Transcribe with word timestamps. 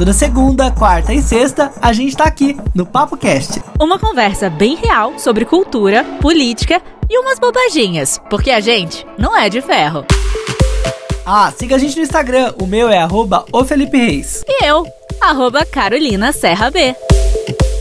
Toda 0.00 0.14
segunda, 0.14 0.70
quarta 0.70 1.12
e 1.12 1.20
sexta, 1.20 1.70
a 1.78 1.92
gente 1.92 2.16
tá 2.16 2.24
aqui 2.24 2.56
no 2.74 2.86
Papo 2.86 3.18
Cast. 3.18 3.62
Uma 3.78 3.98
conversa 3.98 4.48
bem 4.48 4.74
real 4.74 5.18
sobre 5.18 5.44
cultura, 5.44 6.02
política 6.22 6.80
e 7.06 7.18
umas 7.18 7.38
bobaginhas, 7.38 8.18
porque 8.30 8.50
a 8.50 8.60
gente 8.60 9.06
não 9.18 9.36
é 9.36 9.50
de 9.50 9.60
ferro. 9.60 10.06
Ah, 11.26 11.52
siga 11.54 11.76
a 11.76 11.78
gente 11.78 11.96
no 11.96 12.02
Instagram, 12.02 12.54
o 12.62 12.66
meu 12.66 12.88
é 12.88 12.96
arroba 12.96 13.44
o 13.52 13.62
Felipe 13.62 13.98
Reis. 13.98 14.42
E 14.48 14.64
eu, 14.64 14.86
arroba 15.20 15.66
Carolina 15.66 16.32
Serra 16.32 16.70
B. 16.70 16.96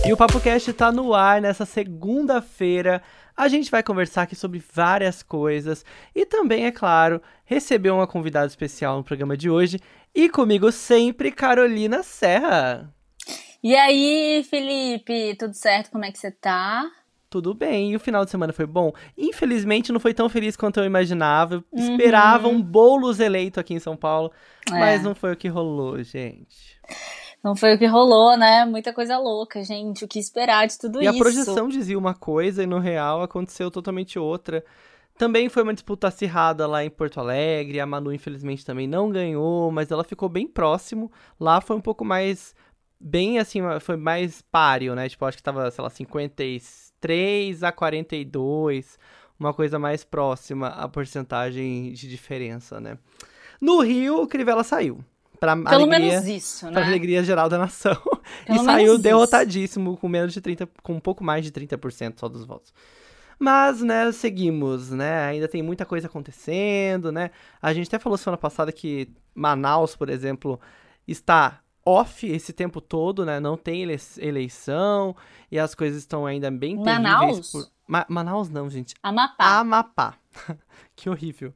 E 0.06 0.12
o 0.12 0.18
Papo 0.18 0.42
Cast 0.42 0.74
tá 0.74 0.92
no 0.92 1.14
ar 1.14 1.40
nessa 1.40 1.66
segunda-feira. 1.66 3.02
A 3.38 3.48
gente 3.48 3.72
vai 3.72 3.82
conversar 3.82 4.24
aqui 4.24 4.36
sobre 4.36 4.62
várias 4.74 5.24
coisas 5.24 5.86
e 6.14 6.26
também, 6.26 6.66
é 6.66 6.72
claro, 6.72 7.22
receber 7.46 7.92
uma 7.92 8.06
convidada 8.06 8.48
especial 8.48 8.98
no 8.98 9.06
programa 9.06 9.38
de 9.38 9.50
hoje. 9.50 9.80
E 10.14 10.30
comigo 10.30 10.72
sempre, 10.72 11.32
Carolina 11.32 12.04
Serra. 12.04 12.94
E 13.62 13.76
aí, 13.76 14.44
Felipe, 14.50 15.36
tudo 15.38 15.54
certo? 15.54 15.92
Como 15.92 16.06
é 16.06 16.12
que 16.12 16.18
você 16.18 16.32
tá? 16.32 16.90
Tudo 17.30 17.54
bem, 17.54 17.92
e 17.92 17.96
o 17.96 18.00
final 18.00 18.26
de 18.26 18.32
semana 18.32 18.52
foi 18.52 18.66
bom? 18.66 18.92
Infelizmente 19.16 19.92
não 19.92 20.00
foi 20.00 20.16
tão 20.16 20.28
feliz 20.28 20.56
quanto 20.56 20.80
eu 20.80 20.86
imaginava. 20.86 21.56
Eu 21.56 21.64
uhum. 21.72 21.92
Esperava 21.92 22.48
um 22.48 22.60
bolos 22.60 23.20
eleito 23.20 23.60
aqui 23.60 23.74
em 23.74 23.80
São 23.80 23.96
Paulo, 23.96 24.32
é. 24.68 24.72
mas 24.72 25.04
não 25.04 25.14
foi 25.14 25.34
o 25.34 25.38
que 25.38 25.48
rolou, 25.48 26.02
gente. 26.02 26.80
Não 27.44 27.56
foi 27.56 27.76
o 27.76 27.78
que 27.78 27.86
rolou, 27.86 28.36
né? 28.36 28.66
Muita 28.66 28.92
coisa 28.92 29.18
louca, 29.18 29.64
gente. 29.64 30.04
O 30.04 30.08
que 30.08 30.20
esperar 30.20 30.68
de 30.68 30.78
tudo 30.80 31.02
e 31.02 31.06
isso? 31.06 31.14
E 31.14 31.16
a 31.16 31.20
projeção 31.20 31.70
dizia 31.70 31.98
uma 31.98 32.16
coisa 32.16 32.64
e 32.64 32.66
no 32.66 32.80
real 32.80 33.22
aconteceu 33.22 33.70
totalmente 33.70 34.18
outra. 34.18 34.66
Também 35.20 35.50
foi 35.50 35.64
uma 35.64 35.74
disputa 35.74 36.08
acirrada 36.08 36.66
lá 36.66 36.82
em 36.82 36.90
Porto 36.90 37.20
Alegre. 37.20 37.82
A 37.82 37.86
Manu, 37.86 38.14
infelizmente, 38.14 38.66
também 38.66 38.88
não 38.88 39.10
ganhou, 39.10 39.70
mas 39.70 39.92
ela 39.92 40.06
ficou 40.06 40.30
bem 40.30 40.48
próximo. 40.48 41.12
Lá 41.38 41.60
foi 41.60 41.76
um 41.76 41.82
pouco 41.82 42.06
mais. 42.06 42.56
Bem 42.98 43.38
assim, 43.38 43.60
foi 43.82 43.98
mais 43.98 44.42
páreo, 44.42 44.96
né? 44.96 45.10
Tipo, 45.10 45.26
acho 45.26 45.36
que 45.36 45.44
tava, 45.44 45.70
sei 45.72 45.84
lá, 45.84 45.90
53 45.90 47.64
a 47.64 47.70
42. 47.74 48.98
Uma 49.38 49.54
coisa 49.54 49.78
mais 49.78 50.06
próxima 50.06 50.68
à 50.68 50.88
porcentagem 50.88 51.92
de 51.92 52.08
diferença, 52.08 52.80
né? 52.80 52.98
No 53.60 53.82
Rio, 53.82 54.22
o 54.22 54.28
Crivella 54.28 54.64
saiu. 54.64 55.04
Pra 55.38 55.54
Pelo 55.54 55.84
alegria, 55.84 56.00
menos 56.00 56.28
isso, 56.28 56.66
né? 56.68 56.72
Pra 56.72 56.86
alegria 56.86 57.24
geral 57.26 57.50
da 57.50 57.58
nação. 57.58 57.98
Pelo 58.48 58.62
e 58.62 58.64
saiu 58.64 58.98
derrotadíssimo, 58.98 59.98
com 59.98 60.08
menos 60.08 60.32
de 60.32 60.40
30, 60.40 60.66
com 60.82 60.94
um 60.94 61.00
pouco 61.02 61.26
mais 61.26 61.44
de 61.44 61.52
30% 61.52 62.22
só 62.22 62.30
dos 62.30 62.46
votos. 62.46 62.74
Mas, 63.40 63.82
né, 63.82 64.12
seguimos, 64.12 64.92
né? 64.92 65.24
Ainda 65.28 65.48
tem 65.48 65.64
muita 65.64 65.86
coisa 65.86 66.08
acontecendo, 66.08 67.10
né? 67.10 67.32
A 67.62 67.74
gente 67.74 67.88
até 67.88 67.98
falou 67.98 68.18
semana 68.18 68.38
passada 68.38 68.70
que 68.70 69.10
Manaus, 69.34 69.96
por 69.96 70.10
exemplo, 70.10 70.60
está 71.08 71.62
off 71.86 72.28
esse 72.28 72.52
tempo 72.52 72.82
todo, 72.82 73.26
né? 73.26 73.40
Não 73.40 73.56
tem 73.56 73.82
eleição 74.18 75.16
e 75.50 75.58
as 75.58 75.74
coisas 75.74 76.00
estão 76.00 76.26
ainda 76.26 76.52
bem 76.52 76.76
Manaus? 76.76 77.52
Por... 77.52 77.68
Ma 77.88 78.06
Manaus 78.10 78.50
não, 78.50 78.70
gente. 78.70 78.94
Amapá. 79.02 79.60
Amapá. 79.60 80.18
que 80.96 81.10
horrível. 81.10 81.54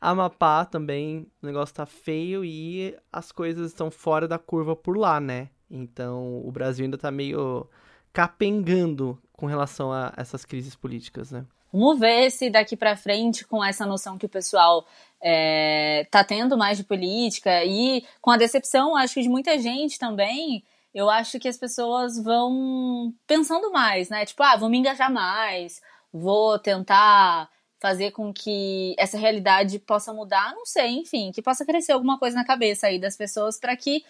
Amapá 0.00 0.64
também, 0.64 1.26
o 1.42 1.46
negócio 1.46 1.74
tá 1.74 1.84
feio 1.84 2.44
e 2.44 2.96
as 3.12 3.30
coisas 3.32 3.70
estão 3.70 3.90
fora 3.90 4.26
da 4.26 4.38
curva 4.38 4.74
por 4.74 4.96
lá, 4.96 5.20
né? 5.20 5.50
Então, 5.70 6.40
o 6.44 6.50
Brasil 6.50 6.84
ainda 6.84 6.96
tá 6.96 7.10
meio 7.10 7.68
capengando 8.12 9.20
com 9.38 9.46
relação 9.46 9.92
a 9.92 10.12
essas 10.16 10.44
crises 10.44 10.74
políticas, 10.74 11.30
né? 11.30 11.46
Vamos 11.72 12.00
ver 12.00 12.28
se 12.32 12.50
daqui 12.50 12.76
para 12.76 12.96
frente, 12.96 13.46
com 13.46 13.64
essa 13.64 13.86
noção 13.86 14.18
que 14.18 14.26
o 14.26 14.28
pessoal 14.28 14.84
é, 15.22 16.04
tá 16.10 16.24
tendo 16.24 16.58
mais 16.58 16.76
de 16.76 16.82
política 16.82 17.64
e 17.64 18.04
com 18.20 18.32
a 18.32 18.36
decepção, 18.36 18.96
acho 18.96 19.14
que 19.14 19.22
de 19.22 19.28
muita 19.28 19.56
gente 19.56 19.96
também, 19.96 20.64
eu 20.92 21.08
acho 21.08 21.38
que 21.38 21.46
as 21.46 21.56
pessoas 21.56 22.20
vão 22.20 23.14
pensando 23.28 23.70
mais, 23.70 24.08
né? 24.08 24.26
Tipo, 24.26 24.42
ah, 24.42 24.56
vou 24.56 24.68
me 24.68 24.78
engajar 24.78 25.12
mais, 25.12 25.80
vou 26.12 26.58
tentar 26.58 27.48
fazer 27.80 28.10
com 28.10 28.32
que 28.32 28.96
essa 28.98 29.16
realidade 29.16 29.78
possa 29.78 30.12
mudar, 30.12 30.52
não 30.56 30.66
sei, 30.66 30.96
enfim, 30.96 31.30
que 31.30 31.40
possa 31.40 31.64
crescer 31.64 31.92
alguma 31.92 32.18
coisa 32.18 32.34
na 32.34 32.44
cabeça 32.44 32.88
aí 32.88 32.98
das 32.98 33.16
pessoas 33.16 33.56
para 33.56 33.76
que 33.76 34.04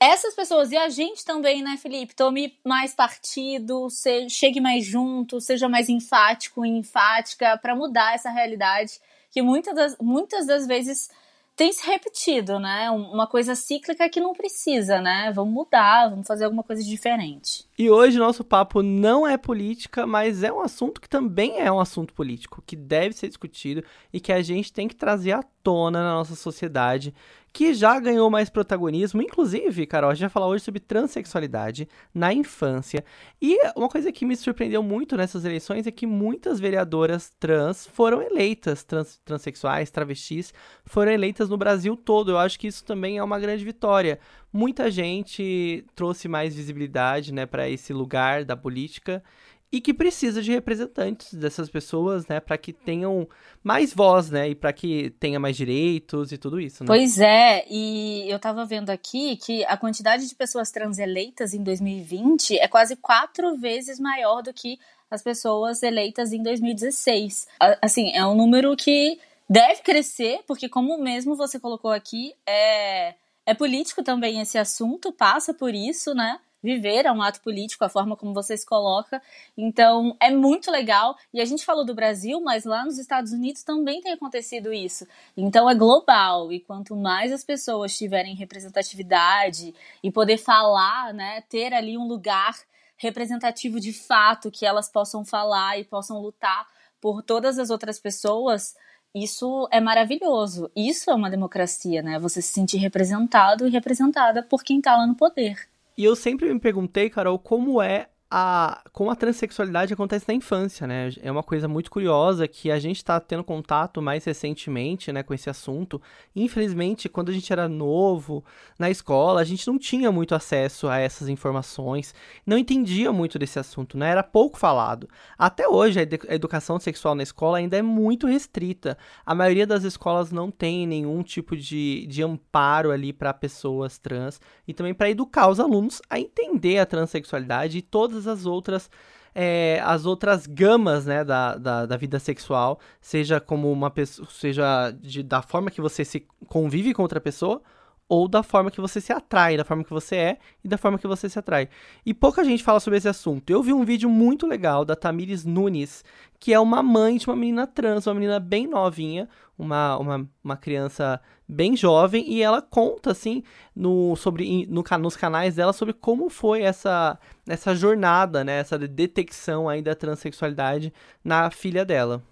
essas 0.00 0.34
pessoas 0.34 0.70
e 0.70 0.76
a 0.76 0.88
gente 0.88 1.24
também, 1.24 1.62
né, 1.62 1.76
Felipe, 1.76 2.14
tome 2.14 2.56
mais 2.64 2.94
partido, 2.94 3.90
se, 3.90 4.30
chegue 4.30 4.60
mais 4.60 4.84
junto, 4.84 5.40
seja 5.40 5.68
mais 5.68 5.88
enfático 5.88 6.64
e 6.64 6.68
enfática 6.68 7.58
para 7.58 7.74
mudar 7.74 8.14
essa 8.14 8.30
realidade 8.30 9.00
que 9.30 9.42
muitas 9.42 9.74
das, 9.74 9.96
muitas 10.00 10.46
das 10.46 10.66
vezes 10.66 11.10
tem 11.58 11.72
se 11.72 11.84
repetido, 11.84 12.60
né? 12.60 12.88
Uma 12.88 13.26
coisa 13.26 13.56
cíclica 13.56 14.08
que 14.08 14.20
não 14.20 14.32
precisa, 14.32 15.00
né? 15.00 15.32
Vamos 15.34 15.52
mudar, 15.52 16.08
vamos 16.08 16.24
fazer 16.24 16.44
alguma 16.44 16.62
coisa 16.62 16.84
diferente. 16.84 17.66
E 17.76 17.90
hoje 17.90 18.16
nosso 18.16 18.44
papo 18.44 18.80
não 18.80 19.26
é 19.26 19.36
política, 19.36 20.06
mas 20.06 20.44
é 20.44 20.52
um 20.52 20.60
assunto 20.60 21.00
que 21.00 21.08
também 21.08 21.58
é 21.58 21.70
um 21.70 21.80
assunto 21.80 22.14
político, 22.14 22.62
que 22.64 22.76
deve 22.76 23.12
ser 23.12 23.26
discutido 23.26 23.82
e 24.12 24.20
que 24.20 24.30
a 24.30 24.40
gente 24.40 24.72
tem 24.72 24.86
que 24.86 24.94
trazer 24.94 25.32
à 25.32 25.42
tona 25.60 26.00
na 26.00 26.14
nossa 26.14 26.36
sociedade, 26.36 27.12
que 27.52 27.74
já 27.74 27.98
ganhou 27.98 28.30
mais 28.30 28.50
protagonismo. 28.50 29.22
Inclusive, 29.22 29.86
Carol, 29.86 30.10
a 30.10 30.14
gente 30.14 30.22
vai 30.22 30.30
falar 30.30 30.46
hoje 30.48 30.64
sobre 30.64 30.80
transexualidade 30.80 31.88
na 32.14 32.32
infância. 32.32 33.04
E 33.40 33.58
uma 33.76 33.88
coisa 33.88 34.12
que 34.12 34.24
me 34.24 34.36
surpreendeu 34.36 34.82
muito 34.82 35.16
nessas 35.16 35.44
eleições 35.44 35.86
é 35.86 35.90
que 35.90 36.06
muitas 36.06 36.60
vereadoras 36.60 37.32
trans 37.38 37.86
foram 37.86 38.22
eleitas, 38.22 38.84
trans, 38.84 39.20
transexuais, 39.24 39.90
travestis, 39.90 40.52
foram 40.84 41.12
eleitas 41.12 41.48
no 41.48 41.56
Brasil 41.56 41.96
todo. 41.96 42.30
Eu 42.30 42.38
acho 42.38 42.58
que 42.58 42.66
isso 42.66 42.84
também 42.84 43.18
é 43.18 43.22
uma 43.22 43.38
grande 43.38 43.64
vitória. 43.64 44.18
Muita 44.52 44.90
gente 44.90 45.84
trouxe 45.94 46.28
mais 46.28 46.54
visibilidade 46.54 47.32
né, 47.32 47.44
para 47.44 47.68
esse 47.68 47.92
lugar 47.92 48.44
da 48.44 48.56
política 48.56 49.22
e 49.70 49.80
que 49.80 49.92
precisa 49.92 50.42
de 50.42 50.50
representantes 50.50 51.34
dessas 51.34 51.68
pessoas, 51.68 52.26
né, 52.26 52.40
para 52.40 52.56
que 52.56 52.72
tenham 52.72 53.28
mais 53.62 53.92
voz, 53.92 54.30
né, 54.30 54.48
e 54.48 54.54
para 54.54 54.72
que 54.72 55.10
tenha 55.20 55.38
mais 55.38 55.56
direitos 55.56 56.32
e 56.32 56.38
tudo 56.38 56.58
isso, 56.58 56.82
né? 56.82 56.86
Pois 56.86 57.18
é, 57.18 57.64
e 57.68 58.24
eu 58.30 58.38
tava 58.38 58.64
vendo 58.64 58.88
aqui 58.90 59.36
que 59.36 59.64
a 59.66 59.76
quantidade 59.76 60.26
de 60.26 60.34
pessoas 60.34 60.70
trans 60.70 60.98
eleitas 60.98 61.52
em 61.52 61.62
2020 61.62 62.58
é 62.58 62.66
quase 62.66 62.96
quatro 62.96 63.56
vezes 63.56 64.00
maior 64.00 64.42
do 64.42 64.52
que 64.54 64.78
as 65.10 65.22
pessoas 65.22 65.82
eleitas 65.82 66.32
em 66.32 66.42
2016. 66.42 67.46
Assim, 67.82 68.10
é 68.12 68.24
um 68.26 68.34
número 68.34 68.76
que 68.76 69.18
deve 69.48 69.82
crescer, 69.82 70.40
porque 70.46 70.68
como 70.68 70.98
mesmo 70.98 71.34
você 71.36 71.58
colocou 71.58 71.90
aqui, 71.90 72.34
é, 72.46 73.14
é 73.46 73.54
político 73.54 74.02
também 74.02 74.40
esse 74.40 74.58
assunto, 74.58 75.12
passa 75.12 75.54
por 75.54 75.74
isso, 75.74 76.14
né? 76.14 76.38
Viver 76.62 77.06
é 77.06 77.12
um 77.12 77.22
ato 77.22 77.40
político, 77.40 77.84
a 77.84 77.88
forma 77.88 78.16
como 78.16 78.34
você 78.34 78.56
se 78.56 78.66
coloca. 78.66 79.22
Então, 79.56 80.16
é 80.20 80.30
muito 80.30 80.70
legal. 80.70 81.16
E 81.32 81.40
a 81.40 81.44
gente 81.44 81.64
falou 81.64 81.84
do 81.84 81.94
Brasil, 81.94 82.40
mas 82.40 82.64
lá 82.64 82.84
nos 82.84 82.98
Estados 82.98 83.32
Unidos 83.32 83.62
também 83.62 84.00
tem 84.00 84.12
acontecido 84.12 84.72
isso. 84.72 85.06
Então, 85.36 85.68
é 85.68 85.74
global. 85.74 86.52
E 86.52 86.60
quanto 86.60 86.96
mais 86.96 87.32
as 87.32 87.44
pessoas 87.44 87.96
tiverem 87.96 88.34
representatividade 88.34 89.74
e 90.02 90.10
poder 90.10 90.38
falar, 90.38 91.12
né, 91.14 91.42
ter 91.48 91.72
ali 91.72 91.96
um 91.96 92.06
lugar 92.06 92.54
representativo 92.96 93.78
de 93.78 93.92
fato 93.92 94.50
que 94.50 94.66
elas 94.66 94.88
possam 94.88 95.24
falar 95.24 95.78
e 95.78 95.84
possam 95.84 96.20
lutar 96.20 96.66
por 97.00 97.22
todas 97.22 97.58
as 97.58 97.70
outras 97.70 97.98
pessoas, 98.00 98.74
isso 99.14 99.68
é 99.70 99.80
maravilhoso. 99.80 100.70
Isso 100.74 101.10
é 101.10 101.14
uma 101.14 101.30
democracia, 101.30 102.02
né? 102.02 102.18
Você 102.18 102.42
se 102.42 102.52
sentir 102.52 102.78
representado 102.78 103.66
e 103.66 103.70
representada 103.70 104.42
por 104.42 104.62
quem 104.62 104.78
está 104.78 104.96
lá 104.96 105.06
no 105.06 105.14
poder. 105.14 105.68
E 105.98 106.04
eu 106.04 106.14
sempre 106.14 106.54
me 106.54 106.60
perguntei, 106.60 107.10
Carol, 107.10 107.40
como 107.40 107.82
é 107.82 108.08
a, 108.30 108.82
como 108.92 109.10
a 109.10 109.16
transexualidade 109.16 109.94
acontece 109.94 110.26
na 110.28 110.34
infância, 110.34 110.86
né? 110.86 111.10
É 111.22 111.32
uma 111.32 111.42
coisa 111.42 111.66
muito 111.66 111.90
curiosa 111.90 112.46
que 112.46 112.70
a 112.70 112.78
gente 112.78 112.96
está 112.96 113.18
tendo 113.18 113.42
contato 113.42 114.02
mais 114.02 114.24
recentemente, 114.24 115.10
né, 115.10 115.22
com 115.22 115.32
esse 115.32 115.48
assunto. 115.48 116.00
Infelizmente, 116.36 117.08
quando 117.08 117.30
a 117.30 117.32
gente 117.32 117.50
era 117.50 117.68
novo 117.68 118.44
na 118.78 118.90
escola, 118.90 119.40
a 119.40 119.44
gente 119.44 119.66
não 119.66 119.78
tinha 119.78 120.12
muito 120.12 120.34
acesso 120.34 120.88
a 120.88 120.98
essas 120.98 121.28
informações, 121.28 122.14
não 122.44 122.58
entendia 122.58 123.10
muito 123.12 123.38
desse 123.38 123.58
assunto, 123.58 123.96
né? 123.96 124.10
Era 124.10 124.22
pouco 124.22 124.58
falado. 124.58 125.08
Até 125.38 125.66
hoje, 125.66 125.98
a, 126.00 126.34
educação 126.34 126.78
sexual 126.78 127.14
na 127.14 127.22
escola 127.22 127.58
ainda 127.58 127.78
é 127.78 127.82
muito 127.82 128.26
restrita. 128.26 128.98
A 129.24 129.34
maioria 129.34 129.66
das 129.66 129.84
escolas 129.84 130.30
não 130.30 130.50
tem 130.50 130.86
nenhum 130.86 131.22
tipo 131.22 131.56
de, 131.56 132.06
de 132.06 132.22
amparo 132.22 132.90
ali 132.90 133.10
para 133.10 133.32
pessoas 133.32 133.98
trans 133.98 134.38
e 134.66 134.74
também 134.74 134.92
para 134.92 135.08
educar 135.08 135.48
os 135.48 135.58
alunos 135.58 136.02
a 136.10 136.20
entender 136.20 136.78
a 136.78 136.84
transexualidade 136.86 137.78
e 137.78 137.82
todas 137.82 138.17
todas 138.18 138.26
as 138.26 138.46
outras 138.46 138.90
é, 139.34 139.80
as 139.84 140.04
outras 140.04 140.46
gamas 140.46 141.06
né, 141.06 141.22
da, 141.22 141.56
da, 141.56 141.86
da, 141.86 141.96
vida 141.96 142.18
sexual, 142.18 142.80
seja 143.00 143.38
como 143.38 143.70
uma 143.70 143.88
pessoa, 143.88 144.26
seja 144.28 144.90
de, 144.90 145.22
da 145.22 145.42
forma 145.42 145.70
que 145.70 145.80
você 145.80 146.04
se 146.04 146.26
convive 146.48 146.92
com 146.92 147.02
outra 147.02 147.20
pessoa, 147.20 147.62
ou 148.08 148.26
da 148.26 148.42
forma 148.42 148.70
que 148.70 148.80
você 148.80 149.00
se 149.00 149.12
atrai, 149.12 149.56
da 149.56 149.64
forma 149.64 149.84
que 149.84 149.92
você 149.92 150.16
é 150.16 150.38
e 150.64 150.66
da 150.66 150.78
forma 150.78 150.98
que 150.98 151.06
você 151.06 151.28
se 151.28 151.38
atrai. 151.38 151.68
E 152.04 152.12
pouca 152.12 152.42
gente 152.42 152.64
fala 152.64 152.80
sobre 152.80 152.96
esse 152.96 153.08
assunto. 153.08 153.50
Eu 153.50 153.62
vi 153.62 153.72
um 153.72 153.84
vídeo 153.84 154.08
muito 154.08 154.46
legal 154.46 154.84
da 154.84 154.96
Tamires 154.96 155.44
Nunes, 155.44 156.04
que 156.40 156.52
é 156.52 156.58
uma 156.58 156.82
mãe 156.82 157.18
de 157.18 157.26
uma 157.26 157.36
menina 157.36 157.66
trans, 157.66 158.06
uma 158.06 158.14
menina 158.14 158.40
bem 158.40 158.66
novinha, 158.66 159.28
uma, 159.58 159.98
uma, 159.98 160.30
uma 160.42 160.56
criança 160.56 161.20
bem 161.46 161.74
jovem 161.76 162.30
e 162.30 162.42
ela 162.42 162.62
conta 162.62 163.10
assim 163.10 163.42
no 163.74 164.14
sobre 164.14 164.66
no, 164.66 164.84
nos 165.00 165.16
canais 165.16 165.56
dela 165.56 165.72
sobre 165.72 165.94
como 165.94 166.28
foi 166.28 166.62
essa 166.62 167.18
essa 167.48 167.74
jornada, 167.74 168.44
né, 168.44 168.60
essa 168.60 168.78
detecção 168.78 169.68
aí 169.68 169.82
da 169.82 169.94
transexualidade 169.94 170.92
na 171.24 171.50
filha 171.50 171.84
dela. 171.84 172.22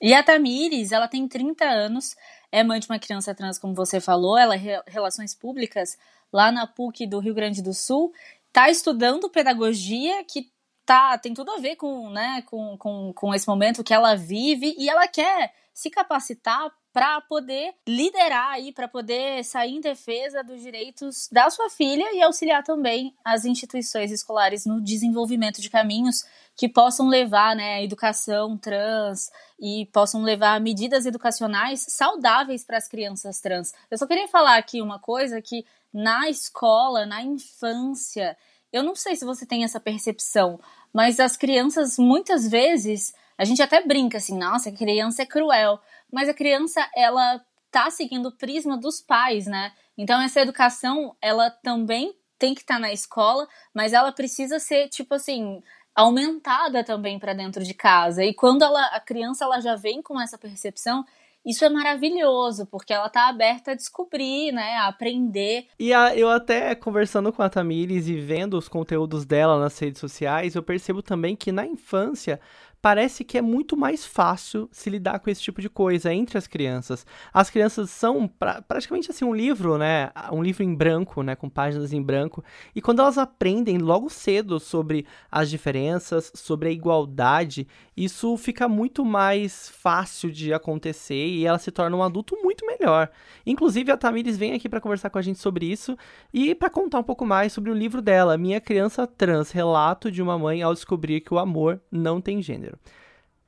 E 0.00 0.14
a 0.14 0.22
Tamires, 0.22 0.92
ela 0.92 1.08
tem 1.08 1.26
30 1.26 1.64
anos, 1.64 2.14
é 2.52 2.62
mãe 2.62 2.78
de 2.78 2.86
uma 2.88 3.00
criança 3.00 3.34
trans, 3.34 3.58
como 3.58 3.74
você 3.74 4.00
falou, 4.00 4.38
ela 4.38 4.54
é 4.54 4.82
relações 4.86 5.34
públicas 5.34 5.98
lá 6.32 6.52
na 6.52 6.66
PUC 6.66 7.06
do 7.06 7.18
Rio 7.18 7.34
Grande 7.34 7.60
do 7.60 7.74
Sul, 7.74 8.12
tá 8.52 8.70
estudando 8.70 9.28
pedagogia 9.28 10.22
que 10.24 10.52
tá 10.86 11.18
tem 11.18 11.34
tudo 11.34 11.50
a 11.50 11.58
ver 11.58 11.76
com, 11.76 12.10
né, 12.10 12.42
com, 12.46 12.76
com, 12.78 13.12
com 13.12 13.34
esse 13.34 13.48
momento 13.48 13.82
que 13.82 13.92
ela 13.92 14.14
vive 14.14 14.74
e 14.78 14.88
ela 14.88 15.08
quer 15.08 15.52
se 15.78 15.90
capacitar 15.90 16.72
para 16.92 17.20
poder 17.20 17.72
liderar 17.86 18.48
aí, 18.48 18.72
para 18.72 18.88
poder 18.88 19.44
sair 19.44 19.76
em 19.76 19.80
defesa 19.80 20.42
dos 20.42 20.60
direitos 20.60 21.28
da 21.30 21.48
sua 21.50 21.70
filha 21.70 22.12
e 22.12 22.20
auxiliar 22.20 22.64
também 22.64 23.14
as 23.24 23.44
instituições 23.44 24.10
escolares 24.10 24.66
no 24.66 24.82
desenvolvimento 24.82 25.60
de 25.60 25.70
caminhos 25.70 26.24
que 26.56 26.68
possam 26.68 27.06
levar 27.06 27.54
né, 27.54 27.74
a 27.74 27.82
educação 27.84 28.58
trans 28.58 29.30
e 29.60 29.86
possam 29.92 30.22
levar 30.22 30.60
medidas 30.60 31.06
educacionais 31.06 31.86
saudáveis 31.88 32.64
para 32.64 32.76
as 32.76 32.88
crianças 32.88 33.40
trans. 33.40 33.72
Eu 33.88 33.98
só 33.98 34.04
queria 34.04 34.26
falar 34.26 34.58
aqui 34.58 34.82
uma 34.82 34.98
coisa 34.98 35.40
que 35.40 35.64
na 35.94 36.28
escola, 36.28 37.06
na 37.06 37.22
infância, 37.22 38.36
eu 38.72 38.82
não 38.82 38.96
sei 38.96 39.14
se 39.14 39.24
você 39.24 39.46
tem 39.46 39.62
essa 39.62 39.78
percepção, 39.78 40.58
mas 40.92 41.20
as 41.20 41.36
crianças 41.36 41.98
muitas 41.98 42.48
vezes 42.48 43.14
a 43.38 43.44
gente 43.44 43.62
até 43.62 43.80
brinca 43.86 44.18
assim, 44.18 44.36
nossa, 44.36 44.68
a 44.68 44.72
criança 44.72 45.22
é 45.22 45.26
cruel, 45.26 45.80
mas 46.12 46.28
a 46.28 46.34
criança 46.34 46.86
ela 46.94 47.40
tá 47.70 47.90
seguindo 47.90 48.26
o 48.26 48.36
prisma 48.36 48.76
dos 48.76 49.00
pais, 49.00 49.46
né? 49.46 49.72
Então 49.96 50.20
essa 50.20 50.40
educação, 50.40 51.16
ela 51.22 51.48
também 51.50 52.14
tem 52.38 52.54
que 52.54 52.60
estar 52.60 52.74
tá 52.74 52.80
na 52.80 52.92
escola, 52.92 53.46
mas 53.72 53.92
ela 53.92 54.10
precisa 54.12 54.58
ser 54.58 54.88
tipo 54.88 55.14
assim, 55.14 55.62
aumentada 55.94 56.84
também 56.84 57.18
para 57.18 57.32
dentro 57.32 57.62
de 57.64 57.74
casa. 57.74 58.24
E 58.24 58.34
quando 58.34 58.62
ela, 58.62 58.84
a 58.86 59.00
criança 59.00 59.44
ela 59.44 59.60
já 59.60 59.76
vem 59.76 60.02
com 60.02 60.20
essa 60.20 60.38
percepção, 60.38 61.04
isso 61.44 61.64
é 61.64 61.68
maravilhoso, 61.68 62.66
porque 62.66 62.92
ela 62.92 63.08
tá 63.08 63.28
aberta 63.28 63.70
a 63.70 63.74
descobrir, 63.74 64.52
né, 64.52 64.74
a 64.74 64.88
aprender. 64.88 65.66
E 65.78 65.94
a, 65.94 66.14
eu 66.14 66.28
até 66.28 66.74
conversando 66.74 67.32
com 67.32 67.42
a 67.42 67.48
Tamires 67.48 68.06
e 68.06 68.16
vendo 68.16 68.58
os 68.58 68.68
conteúdos 68.68 69.24
dela 69.24 69.58
nas 69.58 69.78
redes 69.78 70.00
sociais, 70.00 70.54
eu 70.54 70.62
percebo 70.62 71.02
também 71.02 71.34
que 71.34 71.50
na 71.50 71.66
infância 71.66 72.40
parece 72.80 73.24
que 73.24 73.36
é 73.36 73.42
muito 73.42 73.76
mais 73.76 74.04
fácil 74.04 74.68
se 74.70 74.88
lidar 74.88 75.18
com 75.18 75.30
esse 75.30 75.42
tipo 75.42 75.60
de 75.60 75.68
coisa 75.68 76.12
entre 76.12 76.38
as 76.38 76.46
crianças. 76.46 77.04
As 77.32 77.50
crianças 77.50 77.90
são 77.90 78.28
pra, 78.28 78.62
praticamente 78.62 79.10
assim 79.10 79.24
um 79.24 79.34
livro, 79.34 79.76
né? 79.76 80.10
Um 80.32 80.42
livro 80.42 80.62
em 80.62 80.74
branco, 80.74 81.22
né? 81.22 81.34
Com 81.34 81.48
páginas 81.48 81.92
em 81.92 82.02
branco. 82.02 82.44
E 82.74 82.80
quando 82.80 83.00
elas 83.00 83.18
aprendem 83.18 83.78
logo 83.78 84.08
cedo 84.08 84.60
sobre 84.60 85.06
as 85.30 85.50
diferenças, 85.50 86.30
sobre 86.34 86.68
a 86.68 86.72
igualdade, 86.72 87.66
isso 87.96 88.36
fica 88.36 88.68
muito 88.68 89.04
mais 89.04 89.68
fácil 89.70 90.30
de 90.30 90.52
acontecer 90.52 91.26
e 91.26 91.44
ela 91.44 91.58
se 91.58 91.72
torna 91.72 91.96
um 91.96 92.02
adulto 92.02 92.36
muito 92.42 92.64
melhor. 92.64 93.10
Inclusive 93.44 93.90
a 93.90 93.96
Tamires 93.96 94.36
vem 94.36 94.54
aqui 94.54 94.68
para 94.68 94.80
conversar 94.80 95.10
com 95.10 95.18
a 95.18 95.22
gente 95.22 95.38
sobre 95.38 95.66
isso 95.66 95.96
e 96.32 96.54
para 96.54 96.70
contar 96.70 97.00
um 97.00 97.02
pouco 97.02 97.26
mais 97.26 97.52
sobre 97.52 97.70
o 97.70 97.74
livro 97.74 98.00
dela, 98.00 98.38
Minha 98.38 98.60
Criança 98.60 99.06
Trans, 99.06 99.50
relato 99.50 100.10
de 100.10 100.22
uma 100.22 100.38
mãe 100.38 100.62
ao 100.62 100.74
descobrir 100.74 101.20
que 101.20 101.34
o 101.34 101.38
amor 101.38 101.80
não 101.90 102.20
tem 102.20 102.40
gênero. 102.40 102.67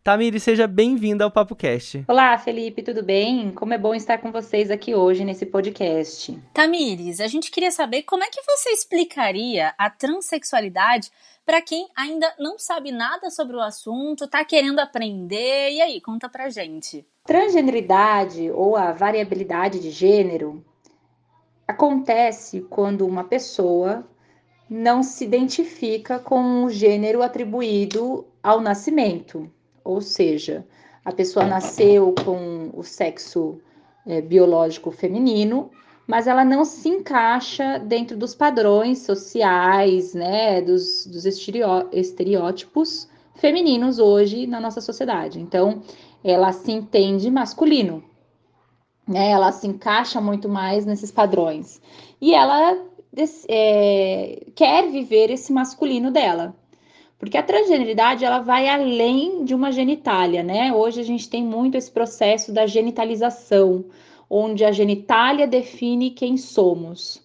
Tamiri, 0.03 0.41
seja 0.41 0.67
bem-vinda 0.67 1.25
ao 1.25 1.31
Papo 1.31 1.55
Cast. 1.55 2.05
Olá, 2.09 2.39
Felipe, 2.39 2.83
tudo 2.83 3.03
bem? 3.03 3.51
Como 3.51 3.75
é 3.75 3.79
bom 3.79 3.95
estar 3.95 4.17
com 4.19 4.33
vocês 4.33 4.71
aqui 4.71 4.95
hoje 4.95 5.25
nesse 5.25 5.45
podcast. 5.45 6.39
Tamires, 6.55 7.21
a 7.21 7.27
gente 7.27 7.51
queria 7.51 7.71
saber 7.71 8.05
como 8.05 8.25
é 8.25 8.29
que 8.29 8.41
você 8.43 8.71
explicaria 8.71 9.75
a 9.77 9.91
transexualidade 9.91 11.11
para 11.45 11.61
quem 11.61 11.89
ainda 11.95 12.33
não 12.39 12.59
sabe 12.59 12.91
nada 12.93 13.29
sobre 13.29 13.57
o 13.57 13.61
assunto, 13.61 14.25
está 14.25 14.45
querendo 14.45 14.79
aprender. 14.79 15.73
E 15.73 15.83
aí, 15.83 16.01
conta 16.01 16.29
pra 16.29 16.49
gente. 16.49 17.05
Transgeneridade 17.27 18.51
ou 18.53 18.77
a 18.77 18.93
variabilidade 18.93 19.81
de 19.81 19.91
gênero 19.91 20.65
acontece 21.69 22.63
quando 22.63 23.07
uma 23.07 23.25
pessoa 23.25 24.09
não 24.71 25.03
se 25.03 25.25
identifica 25.25 26.21
com 26.21 26.63
o 26.65 26.71
gênero 26.71 27.23
atribuído 27.23 28.25
ao 28.41 28.61
nascimento, 28.61 29.51
ou 29.83 30.01
seja, 30.01 30.65
a 31.05 31.11
pessoa 31.11 31.45
nasceu 31.45 32.15
com 32.25 32.71
o 32.73 32.85
sexo 32.85 33.59
é, 34.07 34.21
biológico 34.21 34.93
feminino, 34.93 35.71
mas 36.07 36.29
ela 36.29 36.45
não 36.45 36.65
se 36.65 36.89
encaixa 36.89 37.79
dentro 37.81 38.17
dos 38.17 38.33
padrões 38.33 39.01
sociais, 39.01 40.15
né, 40.15 40.63
dos, 40.63 41.05
dos 41.07 41.25
estereótipos 41.25 43.09
femininos 43.35 43.99
hoje 43.99 44.47
na 44.47 44.61
nossa 44.61 44.81
sociedade. 44.81 45.41
Então, 45.41 45.83
ela 46.23 46.53
se 46.53 46.71
entende 46.71 47.31
masculino, 47.31 48.05
né? 49.07 49.31
Ela 49.31 49.51
se 49.51 49.67
encaixa 49.67 50.21
muito 50.21 50.49
mais 50.49 50.87
nesses 50.87 51.11
padrões 51.11 51.81
e 52.21 52.35
ela 52.35 52.79
é, 53.49 54.47
quer 54.55 54.91
viver 54.91 55.31
esse 55.31 55.53
masculino 55.53 56.11
dela. 56.11 56.55
Porque 57.19 57.37
a 57.37 57.43
transgeneridade 57.43 58.25
ela 58.25 58.39
vai 58.39 58.67
além 58.67 59.45
de 59.45 59.55
uma 59.55 59.71
genitália, 59.71 60.43
né? 60.43 60.73
Hoje 60.73 61.01
a 61.01 61.05
gente 61.05 61.29
tem 61.29 61.45
muito 61.45 61.77
esse 61.77 61.91
processo 61.91 62.51
da 62.51 62.67
genitalização, 62.67 63.85
onde 64.29 64.65
a 64.65 64.73
genitália 64.73 65.47
define 65.47 66.11
quem 66.11 66.39
somos. 66.39 67.23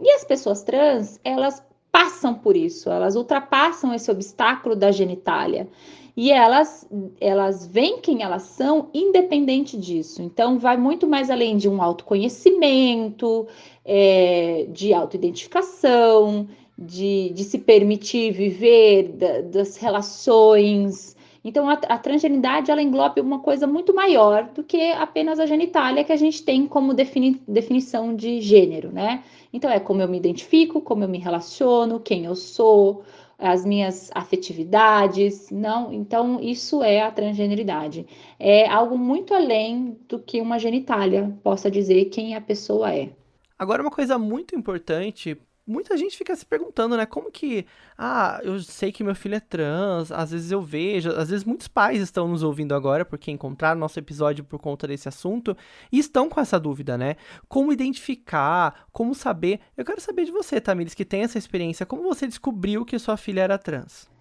E 0.00 0.10
as 0.12 0.24
pessoas 0.24 0.62
trans, 0.62 1.20
elas 1.22 1.62
passam 1.92 2.34
por 2.34 2.56
isso, 2.56 2.90
elas 2.90 3.16
ultrapassam 3.16 3.92
esse 3.92 4.10
obstáculo 4.10 4.74
da 4.74 4.90
genitália. 4.90 5.68
E 6.16 6.30
elas, 6.30 6.88
elas 7.20 7.66
veem 7.66 8.00
quem 8.00 8.22
elas 8.22 8.42
são 8.42 8.88
independente 8.94 9.76
disso. 9.76 10.22
Então, 10.22 10.58
vai 10.58 10.76
muito 10.76 11.08
mais 11.08 11.28
além 11.28 11.56
de 11.56 11.68
um 11.68 11.82
autoconhecimento, 11.82 13.48
é, 13.84 14.66
de 14.70 14.94
autoidentificação, 14.94 16.46
de, 16.78 17.30
de 17.30 17.42
se 17.42 17.58
permitir 17.58 18.32
viver 18.32 19.08
da, 19.14 19.40
das 19.40 19.76
relações. 19.76 21.16
Então, 21.44 21.68
a, 21.68 21.74
a 21.74 21.98
transgeneridade 21.98 22.70
ela 22.70 22.80
engloba 22.80 23.20
uma 23.20 23.40
coisa 23.40 23.66
muito 23.66 23.92
maior 23.92 24.44
do 24.54 24.62
que 24.62 24.92
apenas 24.92 25.40
a 25.40 25.46
genitália 25.46 26.04
que 26.04 26.12
a 26.12 26.16
gente 26.16 26.42
tem 26.42 26.66
como 26.66 26.94
defini, 26.94 27.42
definição 27.46 28.14
de 28.14 28.40
gênero, 28.40 28.90
né? 28.92 29.24
Então, 29.52 29.70
é 29.70 29.78
como 29.78 30.00
eu 30.00 30.08
me 30.08 30.16
identifico, 30.16 30.80
como 30.80 31.04
eu 31.04 31.08
me 31.08 31.18
relaciono, 31.18 32.00
quem 32.00 32.24
eu 32.24 32.34
sou, 32.34 33.02
as 33.50 33.64
minhas 33.64 34.10
afetividades, 34.14 35.50
não? 35.50 35.92
Então, 35.92 36.40
isso 36.40 36.82
é 36.82 37.02
a 37.02 37.10
transgeneridade. 37.10 38.06
É 38.38 38.68
algo 38.68 38.96
muito 38.96 39.34
além 39.34 39.98
do 40.08 40.18
que 40.18 40.40
uma 40.40 40.58
genitália 40.58 41.36
possa 41.42 41.70
dizer 41.70 42.06
quem 42.06 42.34
a 42.34 42.40
pessoa 42.40 42.92
é. 42.94 43.10
Agora, 43.58 43.82
uma 43.82 43.90
coisa 43.90 44.18
muito 44.18 44.56
importante 44.56 45.36
muita 45.66 45.96
gente 45.96 46.16
fica 46.16 46.34
se 46.36 46.44
perguntando, 46.44 46.96
né? 46.96 47.06
Como 47.06 47.30
que. 47.30 47.66
Ah, 47.96 48.40
eu 48.42 48.60
sei 48.60 48.92
que 48.92 49.04
meu 49.04 49.14
filho 49.14 49.34
é 49.34 49.40
trans, 49.40 50.12
às 50.12 50.30
vezes 50.30 50.50
eu 50.50 50.60
vejo, 50.60 51.10
às 51.10 51.30
vezes 51.30 51.44
muitos 51.44 51.68
pais 51.68 52.00
estão 52.00 52.28
nos 52.28 52.42
ouvindo 52.42 52.74
agora 52.74 53.04
porque 53.04 53.30
encontraram 53.30 53.80
nosso 53.80 53.98
episódio 53.98 54.44
por 54.44 54.58
conta 54.60 54.86
desse 54.86 55.08
assunto 55.08 55.56
e 55.90 55.98
estão 55.98 56.28
com 56.28 56.40
essa 56.40 56.58
dúvida, 56.58 56.98
né? 56.98 57.16
Como 57.48 57.72
identificar, 57.72 58.86
como 58.92 59.14
saber. 59.14 59.60
Eu 59.76 59.84
quero 59.84 60.00
saber 60.00 60.24
de 60.24 60.32
você, 60.32 60.60
Tamires, 60.60 60.94
que 60.94 61.04
tem 61.04 61.22
essa 61.22 61.38
experiência. 61.38 61.86
Como 61.86 62.02
você 62.02 62.26
descobriu 62.26 62.84
que 62.84 62.98
sua 62.98 63.16
filha 63.16 63.42
era 63.42 63.58
trans? 63.58 64.12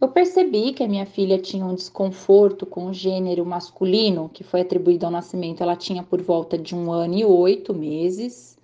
Eu 0.00 0.08
percebi 0.08 0.72
que 0.72 0.84
a 0.84 0.88
minha 0.88 1.06
filha 1.06 1.38
tinha 1.38 1.66
um 1.66 1.74
desconforto 1.74 2.64
com 2.64 2.86
o 2.86 2.94
gênero 2.94 3.44
masculino, 3.44 4.30
que 4.32 4.44
foi 4.44 4.60
atribuído 4.60 5.04
ao 5.04 5.12
nascimento. 5.12 5.60
Ela 5.60 5.74
tinha 5.74 6.04
por 6.04 6.22
volta 6.22 6.56
de 6.56 6.74
um 6.74 6.92
ano 6.92 7.14
e 7.14 7.24
oito 7.24 7.74
meses 7.74 8.57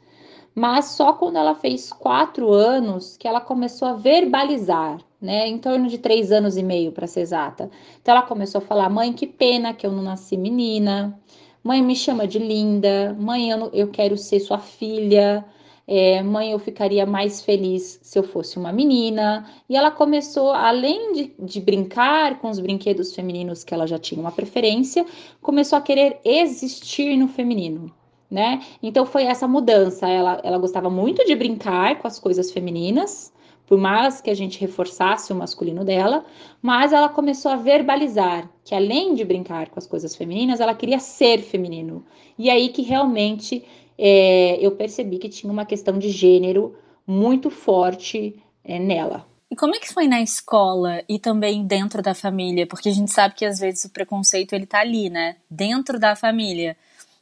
mas 0.55 0.87
só 0.87 1.13
quando 1.13 1.37
ela 1.37 1.55
fez 1.55 1.93
quatro 1.93 2.53
anos 2.53 3.17
que 3.17 3.27
ela 3.27 3.41
começou 3.41 3.89
a 3.89 3.95
verbalizar, 3.95 5.01
né? 5.21 5.49
Em 5.49 5.59
torno 5.59 5.89
de 5.89 5.99
três 5.99 6.31
anos 6.31 6.57
e 6.57 6.63
meio, 6.63 6.93
para 6.93 7.07
ser 7.07 7.23
exata. 7.23 7.69
Então 8.01 8.15
ela 8.15 8.25
começou 8.25 8.61
a 8.61 8.63
falar: 8.63 8.89
mãe, 8.89 9.13
que 9.13 9.27
pena 9.27 9.75
que 9.75 9.87
eu 9.87 9.91
não 9.91 10.03
nasci 10.03 10.37
menina. 10.37 11.19
Mãe, 11.63 11.83
me 11.83 11.97
chama 11.97 12.27
de 12.27 12.39
linda. 12.39 13.17
Mãe, 13.19 13.51
eu, 13.51 13.59
não, 13.59 13.71
eu 13.73 13.89
quero 13.89 14.17
ser 14.17 14.39
sua 14.41 14.59
filha. 14.59 15.45
É, 15.87 16.23
mãe, 16.23 16.53
eu 16.53 16.59
ficaria 16.59 17.05
mais 17.05 17.43
feliz 17.43 17.99
se 18.03 18.19
eu 18.19 18.23
fosse 18.23 18.59
uma 18.59 18.73
menina. 18.73 19.47
E 19.69 19.77
ela 19.77 19.91
começou, 19.91 20.53
além 20.53 21.13
de, 21.15 21.35
de, 21.39 21.61
brincar 21.61 22.39
com 22.39 22.49
os 22.49 22.61
brinquedos 22.61 23.15
femininos 23.15 23.65
que 23.65 23.75
ela 23.75 23.87
já 23.87 23.99
tinha 23.99 24.21
uma 24.21 24.33
preferência, 24.33 25.05
começou 25.43 25.79
a 25.79 25.83
querer 25.83 26.21
existir 26.25 27.17
no 27.17 27.29
feminino 27.29 27.93
né? 28.31 28.63
Então 28.83 29.07
foi 29.07 29.25
essa 29.25 29.47
mudança. 29.47 30.09
Ela, 30.09 30.41
ela 30.43 30.59
gostava 30.59 30.91
muito 30.91 31.25
de 31.25 31.35
brincar 31.35 31.99
com 31.99 32.07
as 32.07 32.19
coisas 32.19 32.51
femininas, 32.51 33.33
por 33.67 33.79
mais 33.79 34.21
que 34.21 34.31
a 34.31 34.35
gente 34.35 34.61
reforçasse 34.61 35.33
o 35.33 35.37
masculino 35.37 35.85
dela, 35.85 36.25
mas 36.61 36.93
ela 36.93 37.09
começou 37.09 37.51
a 37.51 37.57
verbalizar 37.57 38.51
que 38.63 38.75
além 38.75 39.15
de 39.15 39.25
brincar 39.25 39.71
com 39.71 39.79
as 39.79 39.87
coisas 39.87 40.15
femininas, 40.15 40.61
ela 40.61 40.75
queria 40.75 40.99
ser 40.99 41.39
feminino. 41.41 42.05
E 42.39 42.51
aí 42.51 42.69
que 42.69 42.83
realmente 42.83 43.65
é, 43.99 44.59
eu 44.61 44.73
percebi 44.73 45.19
que 45.19 45.29
tinha 45.29 45.53
uma 45.53 45.65
questão 45.65 45.99
de 45.99 46.11
gênero 46.11 46.77
muito 47.07 47.51
forte 47.51 48.43
é, 48.63 48.79
nela. 48.79 49.27
E 49.51 49.57
como 49.57 49.75
é 49.75 49.79
que 49.79 49.93
foi 49.93 50.09
na 50.09 50.21
escola 50.21 51.03
e 51.09 51.19
também 51.19 51.65
dentro 51.65 52.03
da 52.03 52.15
família? 52.15 52.67
Porque 52.67 52.89
a 52.89 52.93
gente 52.93 53.13
sabe 53.13 53.35
que 53.35 53.45
às 53.45 53.61
vezes 53.61 53.85
o 53.85 53.91
preconceito 53.93 54.53
ele 54.53 54.67
tá 54.67 54.81
ali, 54.81 55.09
né? 55.09 55.37
Dentro 55.49 55.99
da 55.99 56.17
família. 56.17 56.77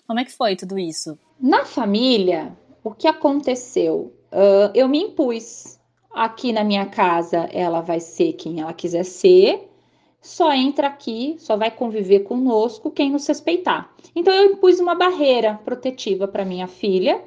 Como 0.07 0.21
é 0.21 0.25
que 0.25 0.33
foi 0.33 0.57
tudo 0.57 0.79
isso? 0.79 1.19
Na 1.41 1.65
família, 1.65 2.57
o 2.85 2.93
que 2.93 3.07
aconteceu? 3.07 4.13
Uh, 4.33 4.71
eu 4.75 4.89
me 4.89 4.99
impus. 4.99 5.79
Aqui 6.15 6.53
na 6.53 6.63
minha 6.63 6.85
casa, 6.87 7.49
ela 7.53 7.81
vai 7.81 7.99
ser 7.99 8.35
quem 8.35 8.61
ela 8.61 8.73
quiser 8.75 9.05
ser. 9.05 9.69
Só 10.21 10.53
entra 10.53 10.87
aqui, 10.87 11.37
só 11.39 11.57
vai 11.57 11.71
conviver 11.71 12.21
conosco 12.21 12.91
quem 12.91 13.11
nos 13.11 13.27
respeitar. 13.27 13.91
Então, 14.15 14.33
eu 14.33 14.53
impus 14.53 14.79
uma 14.79 14.95
barreira 14.95 15.59
protetiva 15.65 16.29
para 16.29 16.45
minha 16.45 16.69
filha, 16.69 17.21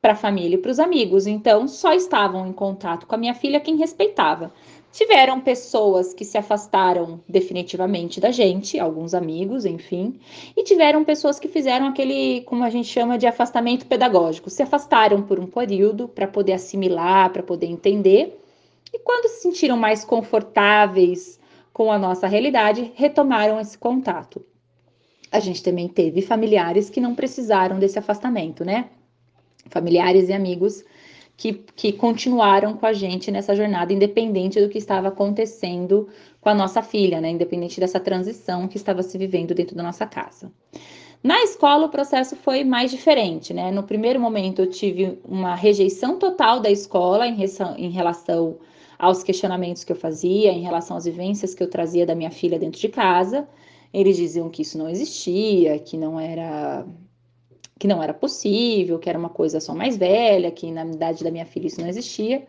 para 0.00 0.12
a 0.12 0.16
família 0.16 0.56
e 0.56 0.58
para 0.58 0.70
os 0.70 0.80
amigos. 0.80 1.26
Então, 1.26 1.68
só 1.68 1.94
estavam 1.94 2.46
em 2.46 2.52
contato 2.52 3.06
com 3.06 3.14
a 3.14 3.18
minha 3.18 3.34
filha 3.34 3.60
quem 3.60 3.76
respeitava. 3.76 4.52
Tiveram 4.92 5.40
pessoas 5.40 6.12
que 6.12 6.22
se 6.22 6.36
afastaram 6.36 7.18
definitivamente 7.26 8.20
da 8.20 8.30
gente, 8.30 8.78
alguns 8.78 9.14
amigos, 9.14 9.64
enfim, 9.64 10.20
e 10.54 10.62
tiveram 10.62 11.02
pessoas 11.02 11.40
que 11.40 11.48
fizeram 11.48 11.86
aquele, 11.86 12.42
como 12.42 12.62
a 12.62 12.68
gente 12.68 12.88
chama 12.88 13.16
de 13.16 13.26
afastamento 13.26 13.86
pedagógico, 13.86 14.50
se 14.50 14.62
afastaram 14.62 15.22
por 15.22 15.40
um 15.40 15.46
período 15.46 16.06
para 16.06 16.28
poder 16.28 16.52
assimilar, 16.52 17.32
para 17.32 17.42
poder 17.42 17.66
entender, 17.66 18.38
e 18.92 18.98
quando 18.98 19.28
se 19.28 19.40
sentiram 19.40 19.78
mais 19.78 20.04
confortáveis 20.04 21.40
com 21.72 21.90
a 21.90 21.98
nossa 21.98 22.26
realidade, 22.26 22.92
retomaram 22.94 23.58
esse 23.58 23.78
contato. 23.78 24.44
A 25.30 25.40
gente 25.40 25.62
também 25.62 25.88
teve 25.88 26.20
familiares 26.20 26.90
que 26.90 27.00
não 27.00 27.14
precisaram 27.14 27.78
desse 27.78 27.98
afastamento, 27.98 28.62
né? 28.62 28.90
Familiares 29.70 30.28
e 30.28 30.34
amigos 30.34 30.84
que, 31.42 31.54
que 31.74 31.92
continuaram 31.92 32.74
com 32.74 32.86
a 32.86 32.92
gente 32.92 33.28
nessa 33.28 33.52
jornada, 33.52 33.92
independente 33.92 34.60
do 34.60 34.68
que 34.68 34.78
estava 34.78 35.08
acontecendo 35.08 36.08
com 36.40 36.48
a 36.48 36.54
nossa 36.54 36.82
filha, 36.82 37.20
né? 37.20 37.30
Independente 37.30 37.80
dessa 37.80 37.98
transição 37.98 38.68
que 38.68 38.76
estava 38.76 39.02
se 39.02 39.18
vivendo 39.18 39.52
dentro 39.52 39.74
da 39.74 39.82
nossa 39.82 40.06
casa. 40.06 40.52
Na 41.20 41.42
escola, 41.42 41.86
o 41.86 41.88
processo 41.88 42.36
foi 42.36 42.62
mais 42.62 42.92
diferente, 42.92 43.52
né? 43.52 43.72
No 43.72 43.82
primeiro 43.82 44.20
momento, 44.20 44.62
eu 44.62 44.70
tive 44.70 45.18
uma 45.24 45.56
rejeição 45.56 46.16
total 46.16 46.60
da 46.60 46.70
escola 46.70 47.26
em, 47.26 47.36
em 47.76 47.90
relação 47.90 48.58
aos 48.96 49.24
questionamentos 49.24 49.82
que 49.82 49.90
eu 49.90 49.96
fazia, 49.96 50.52
em 50.52 50.62
relação 50.62 50.96
às 50.96 51.06
vivências 51.06 51.56
que 51.56 51.62
eu 51.64 51.68
trazia 51.68 52.06
da 52.06 52.14
minha 52.14 52.30
filha 52.30 52.56
dentro 52.56 52.80
de 52.80 52.88
casa. 52.88 53.48
Eles 53.92 54.16
diziam 54.16 54.48
que 54.48 54.62
isso 54.62 54.78
não 54.78 54.88
existia, 54.88 55.76
que 55.80 55.96
não 55.96 56.20
era 56.20 56.86
que 57.82 57.88
não 57.88 58.00
era 58.00 58.14
possível, 58.14 58.96
que 58.96 59.10
era 59.10 59.18
uma 59.18 59.28
coisa 59.28 59.58
só 59.58 59.74
mais 59.74 59.96
velha, 59.96 60.52
que 60.52 60.70
na 60.70 60.86
idade 60.86 61.24
da 61.24 61.32
minha 61.32 61.44
filha 61.44 61.66
isso 61.66 61.80
não 61.80 61.88
existia. 61.88 62.46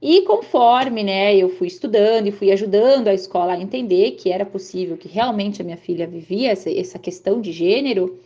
E 0.00 0.22
conforme, 0.22 1.02
né, 1.04 1.36
eu 1.36 1.50
fui 1.50 1.66
estudando 1.66 2.28
e 2.28 2.32
fui 2.32 2.50
ajudando 2.50 3.08
a 3.08 3.12
escola 3.12 3.52
a 3.52 3.60
entender 3.60 4.12
que 4.12 4.32
era 4.32 4.46
possível, 4.46 4.96
que 4.96 5.06
realmente 5.06 5.60
a 5.60 5.64
minha 5.66 5.76
filha 5.76 6.06
vivia 6.06 6.50
essa, 6.50 6.70
essa 6.70 6.98
questão 6.98 7.42
de 7.42 7.52
gênero, 7.52 8.18